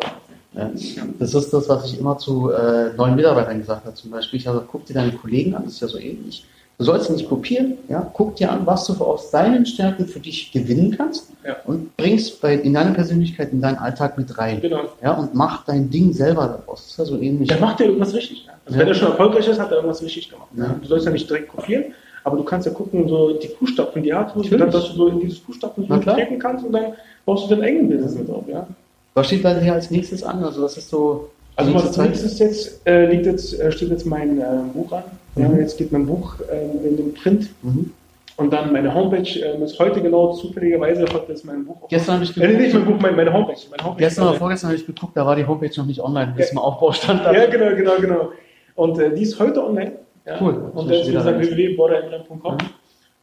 ja. 0.54 0.69
Das 1.17 1.34
ist 1.34 1.54
das, 1.54 1.69
was 1.69 1.86
ich 1.86 2.00
immer 2.00 2.17
zu 2.17 2.52
äh, 2.52 2.93
neuen 2.97 3.15
Mitarbeitern 3.15 3.60
gesagt 3.60 3.86
habe. 3.86 3.95
Zum 3.95 4.12
Beispiel, 4.12 4.39
ich 4.39 4.47
habe 4.47 4.63
guck 4.69 4.86
dir 4.86 4.93
deine 4.93 5.13
Kollegen 5.13 5.56
an, 5.56 5.63
das 5.63 5.74
ist 5.74 5.82
ja 5.82 5.88
so 5.88 5.97
ähnlich. 5.97 6.45
Du 6.78 6.86
sollst 6.86 7.12
nicht 7.12 7.30
kopieren, 7.30 7.78
ja, 7.89 8.10
guck 8.12 8.38
dir 8.38 8.52
an, 8.52 8.65
was 8.65 8.86
du 8.88 8.93
aus 9.04 9.30
deinen 9.30 9.65
Stärken 9.67 10.08
für 10.08 10.19
dich 10.19 10.52
gewinnen 10.52 10.95
kannst 10.97 11.32
ja. 11.45 11.58
und 11.65 11.95
bringst 11.95 12.41
bei, 12.41 12.56
in 12.56 12.74
deine 12.74 12.91
Persönlichkeit, 12.91 13.52
in 13.52 13.62
deinen 13.62 13.78
Alltag 13.78 14.17
mit 14.17 14.36
rein. 14.38 14.60
Genau. 14.62 14.86
Ja, 15.02 15.13
und 15.13 15.36
mach 15.36 15.63
dein 15.63 15.89
Ding 15.91 16.12
selber 16.12 16.47
daraus. 16.47 16.82
Das 16.82 16.91
ist 16.91 16.97
ja 16.97 17.06
so 17.06 17.21
ähnlich. 17.21 17.50
Der 17.50 17.60
macht 17.60 17.80
ja 17.80 17.86
irgendwas 17.86 18.13
richtig. 18.15 18.47
Also 18.65 18.76
ja. 18.76 18.82
wenn 18.82 18.88
er 18.88 18.95
schon 18.95 19.10
erfolgreich 19.10 19.47
ist, 19.47 19.60
hat 19.60 19.69
er 19.69 19.78
irgendwas 19.78 20.02
richtig 20.02 20.30
gemacht. 20.32 20.47
Du 20.82 20.88
sollst 20.88 21.06
ja 21.06 21.12
nicht 21.12 21.30
direkt 21.30 21.50
kopieren, 21.50 21.93
aber 22.23 22.38
du 22.38 22.43
kannst 22.43 22.67
ja 22.67 22.73
gucken, 22.73 23.07
so 23.07 23.34
die 23.34 23.47
Fußstapfen, 23.47 24.03
die 24.03 24.13
hat, 24.13 24.36
dann, 24.36 24.71
dass 24.71 24.89
du 24.89 24.93
so 24.93 25.07
in 25.07 25.19
dieses 25.19 25.39
Fußstapfen 25.39 25.88
so 25.88 25.97
treten 25.97 26.39
kannst 26.39 26.65
und 26.65 26.73
dann 26.73 26.93
baust 27.25 27.45
du 27.45 27.55
dein 27.55 27.63
eigenen 27.63 27.89
Business 27.89 28.15
mit 28.15 28.29
auf, 28.29 28.47
ja. 28.47 28.67
Was 29.13 29.27
steht 29.27 29.43
bei 29.43 29.53
dir 29.53 29.73
als 29.73 29.91
nächstes 29.91 30.23
an? 30.23 30.43
Also 30.43 30.62
was 30.62 30.77
ist 30.77 30.89
so. 30.89 31.29
Also 31.55 31.73
als 31.75 31.97
nächstes 31.97 32.39
jetzt, 32.39 32.88
äh, 32.88 33.07
liegt 33.07 33.25
jetzt, 33.25 33.60
äh, 33.60 33.71
steht 33.71 33.89
jetzt 33.89 34.05
mein 34.05 34.39
äh, 34.39 34.45
Buch 34.73 34.91
an. 34.93 35.03
Mhm. 35.36 35.43
Ja, 35.43 35.51
jetzt 35.57 35.77
geht 35.77 35.91
mein 35.91 36.05
Buch 36.05 36.36
äh, 36.49 36.88
in 36.88 36.95
den 36.95 37.13
Print. 37.13 37.49
Mhm. 37.62 37.91
Und 38.38 38.51
dann 38.53 38.71
meine 38.71 38.93
Homepage 38.93 39.39
äh, 39.39 39.62
ist 39.63 39.77
heute 39.77 40.01
genau 40.01 40.34
zufälligerweise 40.34 41.05
heute 41.13 41.34
ist 41.34 41.45
mein 41.45 41.65
Buch. 41.65 41.89
Gestern 41.89 42.15
habe 42.15 42.23
ich 42.23 42.34
geguckt. 42.34 42.53
Äh, 42.53 42.57
nicht 42.57 42.73
mein 42.73 42.86
Buch, 42.86 42.99
meine, 42.99 43.15
meine 43.17 43.34
Homepage. 43.34 43.57
Meine 43.69 43.84
Homepage 43.84 44.03
Gestern 44.03 44.27
oder 44.29 44.38
vorgestern 44.38 44.69
habe 44.69 44.77
ich 44.79 44.86
geguckt, 44.86 45.15
da 45.15 45.25
war 45.25 45.36
die 45.36 45.45
Homepage 45.45 45.71
noch 45.75 45.86
nicht 45.86 45.99
online, 45.99 46.34
bis 46.36 46.47
ja. 46.47 46.51
im 46.53 46.57
Aufbau 46.60 46.91
stand. 46.93 47.21
Ja, 47.25 47.45
genau, 47.47 47.75
genau, 47.75 47.97
genau. 47.99 48.31
Und 48.75 48.97
äh, 48.97 49.13
die 49.13 49.23
ist 49.23 49.38
heute 49.39 49.63
online. 49.63 49.91
Ja. 50.25 50.38
Cool. 50.39 50.71
Und 50.73 50.89
das 50.89 51.07
ist 51.07 51.13
www.borderemblem.com. 51.13 52.53
Mhm. 52.53 52.60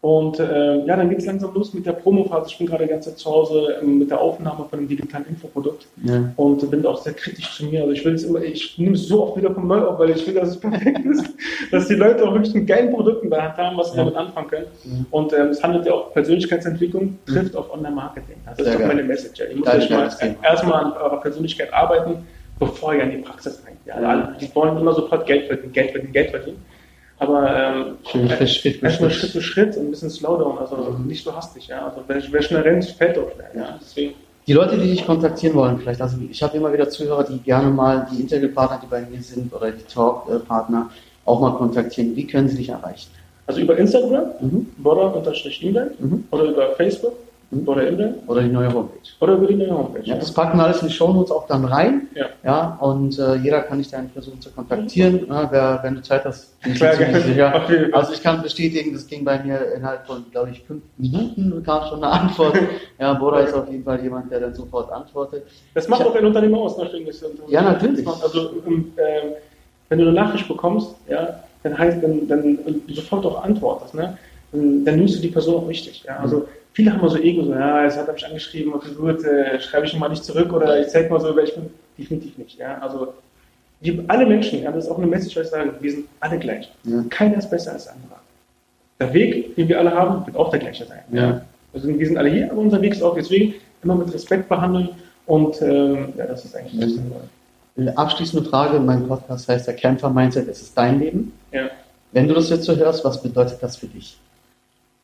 Und 0.00 0.38
äh, 0.38 0.84
ja, 0.86 0.96
dann 0.96 1.08
geht 1.08 1.18
es 1.18 1.26
langsam 1.26 1.52
los 1.54 1.74
mit 1.74 1.84
der 1.84 1.92
Promophase. 1.92 2.50
Ich 2.50 2.58
bin 2.58 2.68
gerade 2.68 2.84
die 2.84 2.90
ganze 2.90 3.10
Zeit 3.10 3.18
zu 3.18 3.30
Hause 3.30 3.78
ähm, 3.82 3.98
mit 3.98 4.10
der 4.10 4.20
Aufnahme 4.20 4.64
von 4.70 4.78
einem 4.78 4.86
digitalen 4.86 5.26
Infoprodukt 5.26 5.88
ja. 6.04 6.32
und 6.36 6.70
bin 6.70 6.86
auch 6.86 7.02
sehr 7.02 7.14
kritisch 7.14 7.56
zu 7.56 7.64
mir. 7.64 7.80
Also 7.80 7.92
ich 7.94 8.04
will 8.04 8.14
es 8.14 8.22
immer, 8.22 8.40
ich 8.40 8.78
nehme 8.78 8.94
es 8.94 9.08
so 9.08 9.24
oft 9.24 9.36
wieder 9.36 9.52
vom 9.52 9.66
Neu 9.66 9.80
auf, 9.80 9.98
weil 9.98 10.10
ich 10.10 10.24
will, 10.24 10.34
dass 10.34 10.50
es 10.50 10.60
perfekt 10.60 11.04
ist, 11.04 11.28
dass 11.72 11.88
die 11.88 11.96
Leute 11.96 12.24
auch 12.24 12.32
wirklich 12.32 12.54
einen 12.54 12.66
geilen 12.66 12.92
Produkt 12.92 13.24
in 13.24 13.30
der 13.30 13.42
Hand 13.42 13.56
haben, 13.56 13.76
was 13.76 13.90
sie 13.90 13.98
ja. 13.98 14.04
damit 14.04 14.16
anfangen 14.16 14.48
können. 14.48 14.66
Mhm. 14.84 15.06
Und 15.10 15.32
ähm, 15.32 15.48
es 15.48 15.60
handelt 15.64 15.84
ja 15.84 15.94
auch 15.94 16.12
Persönlichkeitsentwicklung, 16.12 17.18
trifft 17.26 17.54
mhm. 17.54 17.58
auf 17.58 17.72
Online-Marketing. 17.72 18.36
Das 18.46 18.56
sehr 18.56 18.66
ist 18.66 18.80
doch 18.80 18.86
meine 18.86 19.02
Message. 19.02 19.40
Ihr 19.50 19.56
müsst 19.56 19.68
euch 19.74 19.90
mal 19.90 20.08
erstmal 20.44 20.84
an 20.84 20.92
eurer 20.92 21.20
Persönlichkeit 21.20 21.74
arbeiten, 21.74 22.24
bevor 22.60 22.94
ihr 22.94 23.02
in 23.02 23.10
die 23.10 23.16
Praxis. 23.16 23.60
Ja, 23.84 23.94
alle, 23.94 24.36
die 24.40 24.54
wollen 24.54 24.76
immer 24.76 24.92
sofort 24.92 25.26
Geld 25.26 25.48
verdienen, 25.48 25.72
Geld 25.72 25.90
verdienen, 25.90 26.12
Geld 26.12 26.30
verdienen. 26.30 26.64
Aber 27.20 27.56
ähm, 27.56 27.96
Schön, 28.04 28.28
Schritt, 28.28 28.50
Schritt, 28.50 28.82
erstmal 28.82 29.10
Schritt 29.10 29.30
für 29.30 29.40
Schritt 29.40 29.76
und 29.76 29.86
ein 29.86 29.90
bisschen 29.90 30.10
Slowdown, 30.10 30.58
also 30.58 30.76
mhm. 30.76 31.06
nicht 31.06 31.24
so 31.24 31.34
hastig. 31.34 31.66
Ja? 31.66 31.86
Also 31.86 32.02
wer, 32.06 32.22
wer 32.30 32.42
schnell 32.42 32.62
rennt, 32.62 32.84
fällt 32.84 33.18
auch 33.18 33.30
schnell. 33.34 33.50
Ja? 33.54 33.78
Deswegen. 33.80 34.14
Die 34.46 34.52
Leute, 34.52 34.78
die 34.78 34.90
dich 34.90 35.04
kontaktieren 35.04 35.54
wollen, 35.56 35.78
vielleicht, 35.78 36.00
also 36.00 36.16
ich 36.30 36.42
habe 36.42 36.56
immer 36.56 36.72
wieder 36.72 36.88
Zuhörer, 36.88 37.24
die 37.24 37.38
gerne 37.38 37.68
mal 37.68 38.06
die 38.10 38.20
Interviewpartner, 38.20 38.80
die 38.82 38.86
bei 38.86 39.02
mir 39.02 39.20
sind, 39.20 39.52
oder 39.52 39.72
die 39.72 39.82
Talkpartner 39.82 40.90
auch 41.26 41.40
mal 41.40 41.52
kontaktieren. 41.52 42.16
Wie 42.16 42.26
können 42.26 42.48
sie 42.48 42.56
dich 42.56 42.70
erreichen? 42.70 43.10
Also 43.46 43.60
über 43.60 43.76
Instagram, 43.76 44.30
mhm. 44.40 44.66
border-e-mail 44.78 45.90
mhm. 45.98 46.24
oder 46.30 46.44
über 46.44 46.74
Facebook? 46.76 47.14
Oder 47.50 47.86
Ende. 47.86 48.14
Oder 48.26 48.42
die 48.42 48.50
neue 48.50 48.70
Homepage. 48.72 49.08
Oder 49.20 49.34
über 49.34 49.46
die 49.46 49.54
neue 49.54 49.70
Homepage. 49.70 50.02
Ja, 50.04 50.16
das 50.16 50.32
packen 50.32 50.58
wir 50.58 50.64
alles 50.64 50.82
in 50.82 50.88
die 50.88 50.94
Shownotes 50.94 51.30
auch 51.30 51.46
dann 51.46 51.64
rein. 51.64 52.08
Ja. 52.14 52.26
ja 52.44 52.78
und 52.80 53.18
äh, 53.18 53.36
jeder 53.36 53.62
kann 53.62 53.78
dich 53.78 53.88
dann 53.88 54.10
versuchen 54.10 54.38
zu 54.38 54.50
kontaktieren. 54.50 55.26
Ja, 55.26 55.50
wer, 55.50 55.80
wenn 55.82 55.94
du 55.94 56.02
Zeit 56.02 56.26
hast, 56.26 56.60
bin 56.60 56.72
ich 56.72 56.78
Klar, 56.78 56.92
ziemlich 56.92 57.24
sicher. 57.24 57.66
Also 57.92 58.12
ich 58.12 58.22
kann 58.22 58.42
bestätigen, 58.42 58.92
das 58.92 59.06
ging 59.06 59.24
bei 59.24 59.42
mir 59.42 59.60
innerhalb 59.74 60.06
von, 60.06 60.26
glaube 60.30 60.50
ich, 60.50 60.62
fünf 60.64 60.82
Minuten 60.98 61.62
kam 61.64 61.88
schon 61.88 62.04
eine 62.04 62.12
Antwort. 62.12 62.58
ja, 62.98 63.14
Boda 63.14 63.40
ist 63.40 63.54
auf 63.54 63.70
jeden 63.70 63.82
Fall 63.82 64.02
jemand, 64.02 64.30
der 64.30 64.40
dann 64.40 64.54
sofort 64.54 64.92
antwortet. 64.92 65.44
Das 65.72 65.88
macht 65.88 66.02
ich, 66.02 66.06
auch 66.06 66.14
ein 66.16 66.26
Unternehmer 66.26 66.58
aus, 66.58 66.76
natürlich. 66.76 67.18
Ja, 67.48 67.62
natürlich. 67.62 68.06
Also 68.06 68.50
äh, 68.96 69.36
wenn 69.88 69.98
du 69.98 70.04
eine 70.04 70.12
Nachricht 70.12 70.46
bekommst, 70.46 70.96
ja, 71.08 71.42
dann 71.62 71.78
heißt 71.78 72.02
dann, 72.02 72.28
dann 72.28 72.58
sofort 72.88 73.24
auch 73.24 73.42
antwortest, 73.42 73.94
ne? 73.94 74.18
Dann, 74.52 74.84
dann 74.84 74.96
nimmst 74.96 75.16
du 75.16 75.20
die 75.20 75.28
Person 75.28 75.56
auch 75.56 75.68
richtig. 75.68 76.04
Ja? 76.04 76.18
Also 76.18 76.46
viele 76.78 76.92
haben 76.92 77.00
mal 77.00 77.10
so 77.10 77.18
Ego, 77.18 77.42
so, 77.42 77.52
ja, 77.52 77.84
es 77.86 77.96
hat 77.96 78.06
er 78.06 78.12
mich 78.12 78.24
angeschrieben, 78.24 78.72
okay, 78.72 78.90
gut, 78.96 79.24
äh, 79.24 79.60
schreibe 79.60 79.86
ich 79.86 79.98
mal 79.98 80.08
nicht 80.10 80.22
zurück 80.22 80.52
oder 80.52 80.80
ich 80.80 80.86
zeige 80.86 81.10
mal 81.10 81.20
so, 81.20 81.34
wer 81.34 81.42
ich 81.42 81.52
bin. 81.52 81.70
Definitiv 81.98 82.38
nicht. 82.38 82.56
Ja? 82.56 82.78
Also 82.78 83.14
die, 83.80 84.04
alle 84.06 84.24
Menschen, 84.24 84.62
ja, 84.62 84.70
das 84.70 84.84
ist 84.84 84.90
auch 84.92 84.98
eine 84.98 85.08
Message, 85.08 85.34
was 85.36 85.46
ich 85.46 85.50
sage, 85.50 85.72
wir 85.80 85.90
sind 85.90 86.06
alle 86.20 86.38
gleich. 86.38 86.72
Ja. 86.84 87.02
Keiner 87.10 87.38
ist 87.38 87.50
besser 87.50 87.72
als 87.72 87.86
der 87.86 87.94
andere. 87.94 88.14
Der 89.00 89.12
Weg, 89.12 89.56
den 89.56 89.66
wir 89.66 89.76
alle 89.80 89.92
haben, 89.92 90.24
wird 90.24 90.36
auch 90.36 90.50
der 90.50 90.60
gleiche 90.60 90.84
sein. 90.84 91.00
Ja. 91.10 91.40
Also 91.74 91.88
wir 91.88 92.06
sind 92.06 92.16
alle 92.16 92.30
hier, 92.30 92.48
aber 92.48 92.60
unser 92.60 92.80
Weg 92.80 92.92
ist 92.92 93.02
auch 93.02 93.16
deswegen 93.16 93.54
immer 93.82 93.96
mit 93.96 94.14
Respekt 94.14 94.48
behandeln 94.48 94.90
und 95.26 95.60
ähm, 95.60 96.12
ja, 96.16 96.26
das 96.26 96.44
ist 96.44 96.54
eigentlich 96.54 96.78
das. 96.78 96.92
Mhm. 96.92 97.88
Abschließende 97.88 98.48
Frage, 98.48 98.78
mein 98.78 99.08
Podcast 99.08 99.48
heißt 99.48 99.66
der 99.66 99.74
Kämpfer 99.74 100.10
Mindset, 100.10 100.46
es 100.46 100.62
ist 100.62 100.78
dein 100.78 101.00
Leben. 101.00 101.32
Ja. 101.50 101.70
Wenn 102.12 102.28
du 102.28 102.34
das 102.34 102.50
jetzt 102.50 102.66
so 102.66 102.76
hörst, 102.76 103.04
was 103.04 103.20
bedeutet 103.20 103.58
das 103.60 103.76
für 103.76 103.88
dich? 103.88 104.16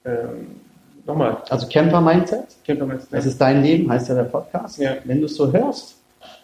Ähm, 0.04 0.60
Nochmal. 1.06 1.42
Also 1.50 1.66
Camper 1.68 2.00
Mindset. 2.00 2.46
Camper 2.66 2.86
Mindset. 2.86 3.12
Das 3.12 3.26
ist 3.26 3.40
dein 3.40 3.62
Leben, 3.62 3.90
heißt 3.90 4.08
ja 4.08 4.14
der 4.14 4.24
Podcast. 4.24 4.78
Ja. 4.78 4.96
Wenn 5.04 5.20
du 5.20 5.26
es 5.26 5.36
so 5.36 5.52
hörst, 5.52 5.96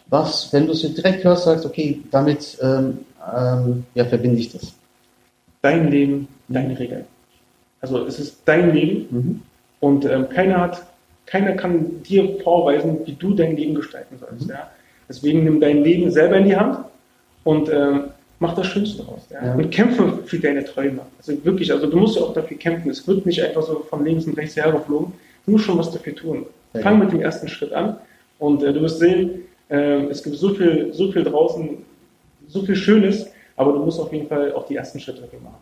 was, 0.07 0.51
wenn 0.53 0.65
du 0.67 0.73
es 0.73 0.81
direkt 0.93 1.23
hörst, 1.23 1.45
sagst, 1.45 1.65
okay, 1.65 2.01
damit 2.11 2.57
ähm, 2.61 2.99
ähm, 3.35 3.85
ja, 3.95 4.05
verbinde 4.05 4.39
ich 4.39 4.51
das. 4.51 4.73
Dein 5.61 5.89
Leben, 5.89 6.27
deine 6.47 6.77
Regeln. 6.77 7.05
Also 7.79 8.05
es 8.05 8.19
ist 8.19 8.41
dein 8.45 8.73
Leben 8.73 9.07
Mhm. 9.09 9.41
und 9.79 10.05
ähm, 10.05 10.29
keiner 10.29 10.61
hat, 10.61 10.83
keiner 11.25 11.53
kann 11.53 12.03
dir 12.03 12.39
vorweisen, 12.43 12.99
wie 13.05 13.13
du 13.13 13.33
dein 13.33 13.55
Leben 13.55 13.73
gestalten 13.75 14.17
sollst. 14.19 14.45
Mhm. 14.45 14.51
Ja? 14.51 14.69
Deswegen 15.09 15.43
nimm 15.43 15.59
dein 15.59 15.83
Leben 15.83 16.11
selber 16.11 16.37
in 16.37 16.45
die 16.45 16.55
Hand 16.55 16.79
und 17.43 17.69
ähm, 17.69 18.05
mach 18.41 18.55
das 18.55 18.67
Schönste 18.67 19.03
draus. 19.03 19.27
Ja? 19.29 19.45
Ja. 19.45 19.53
Und 19.53 19.69
kämpfe 19.71 20.19
für 20.25 20.39
deine 20.39 20.65
Träume. 20.65 21.01
Also 21.17 21.45
wirklich, 21.45 21.71
also 21.71 21.87
du 21.87 21.97
musst 21.97 22.15
ja 22.17 22.23
auch 22.23 22.33
dafür 22.33 22.57
kämpfen. 22.57 22.89
Es 22.89 23.07
wird 23.07 23.25
nicht 23.25 23.41
einfach 23.41 23.61
so 23.61 23.85
von 23.89 24.03
links 24.03 24.25
und 24.25 24.35
rechts 24.37 24.55
hergeflogen. 24.55 25.13
Du 25.45 25.51
musst 25.51 25.65
schon 25.65 25.77
was 25.77 25.91
dafür 25.91 26.15
tun. 26.15 26.45
Sehr 26.73 26.81
Fang 26.81 26.95
gut. 26.95 27.05
mit 27.05 27.13
dem 27.13 27.21
ersten 27.21 27.47
Schritt 27.47 27.71
an 27.71 27.97
und 28.39 28.63
äh, 28.63 28.73
du 28.73 28.81
wirst 28.81 28.99
sehen, 28.99 29.41
äh, 29.69 30.05
es 30.05 30.23
gibt 30.23 30.35
so 30.37 30.49
viel, 30.53 30.91
so 30.93 31.11
viel 31.11 31.23
draußen, 31.23 31.77
so 32.47 32.61
viel 32.63 32.75
Schönes, 32.75 33.27
aber 33.55 33.73
du 33.73 33.79
musst 33.79 33.99
auf 33.99 34.11
jeden 34.11 34.27
Fall 34.27 34.53
auch 34.53 34.65
die 34.65 34.75
ersten 34.75 34.99
Schritte 34.99 35.21
dafür 35.21 35.39
machen. 35.41 35.57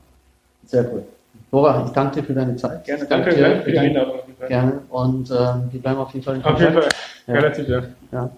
Sehr 0.65 0.89
cool. 0.91 1.03
Dora, 1.51 1.83
ich 1.85 1.91
danke 1.91 2.21
dir 2.21 2.23
für 2.27 2.33
deine 2.33 2.55
Zeit. 2.55 2.85
Gerne, 2.85 3.05
danke 3.05 3.29
danke, 3.31 3.57
dir 3.57 3.61
für 3.63 3.71
die 3.71 3.79
Einladung. 3.79 4.19
Gerne. 4.47 4.81
Und 4.89 5.31
ähm, 5.31 5.63
wir 5.71 5.81
bleiben 5.81 5.99
auf 5.99 6.13
jeden 6.13 6.23
Fall 6.23 6.35
in 6.35 6.43
Auf 6.43 6.59
jeden 6.59 6.73
Kontakt. 6.73 6.93
Fall. 6.93 7.35
Ja. 7.35 7.41
Relativ, 7.41 7.67
ja. 7.67 7.83
Ja. 8.11 8.29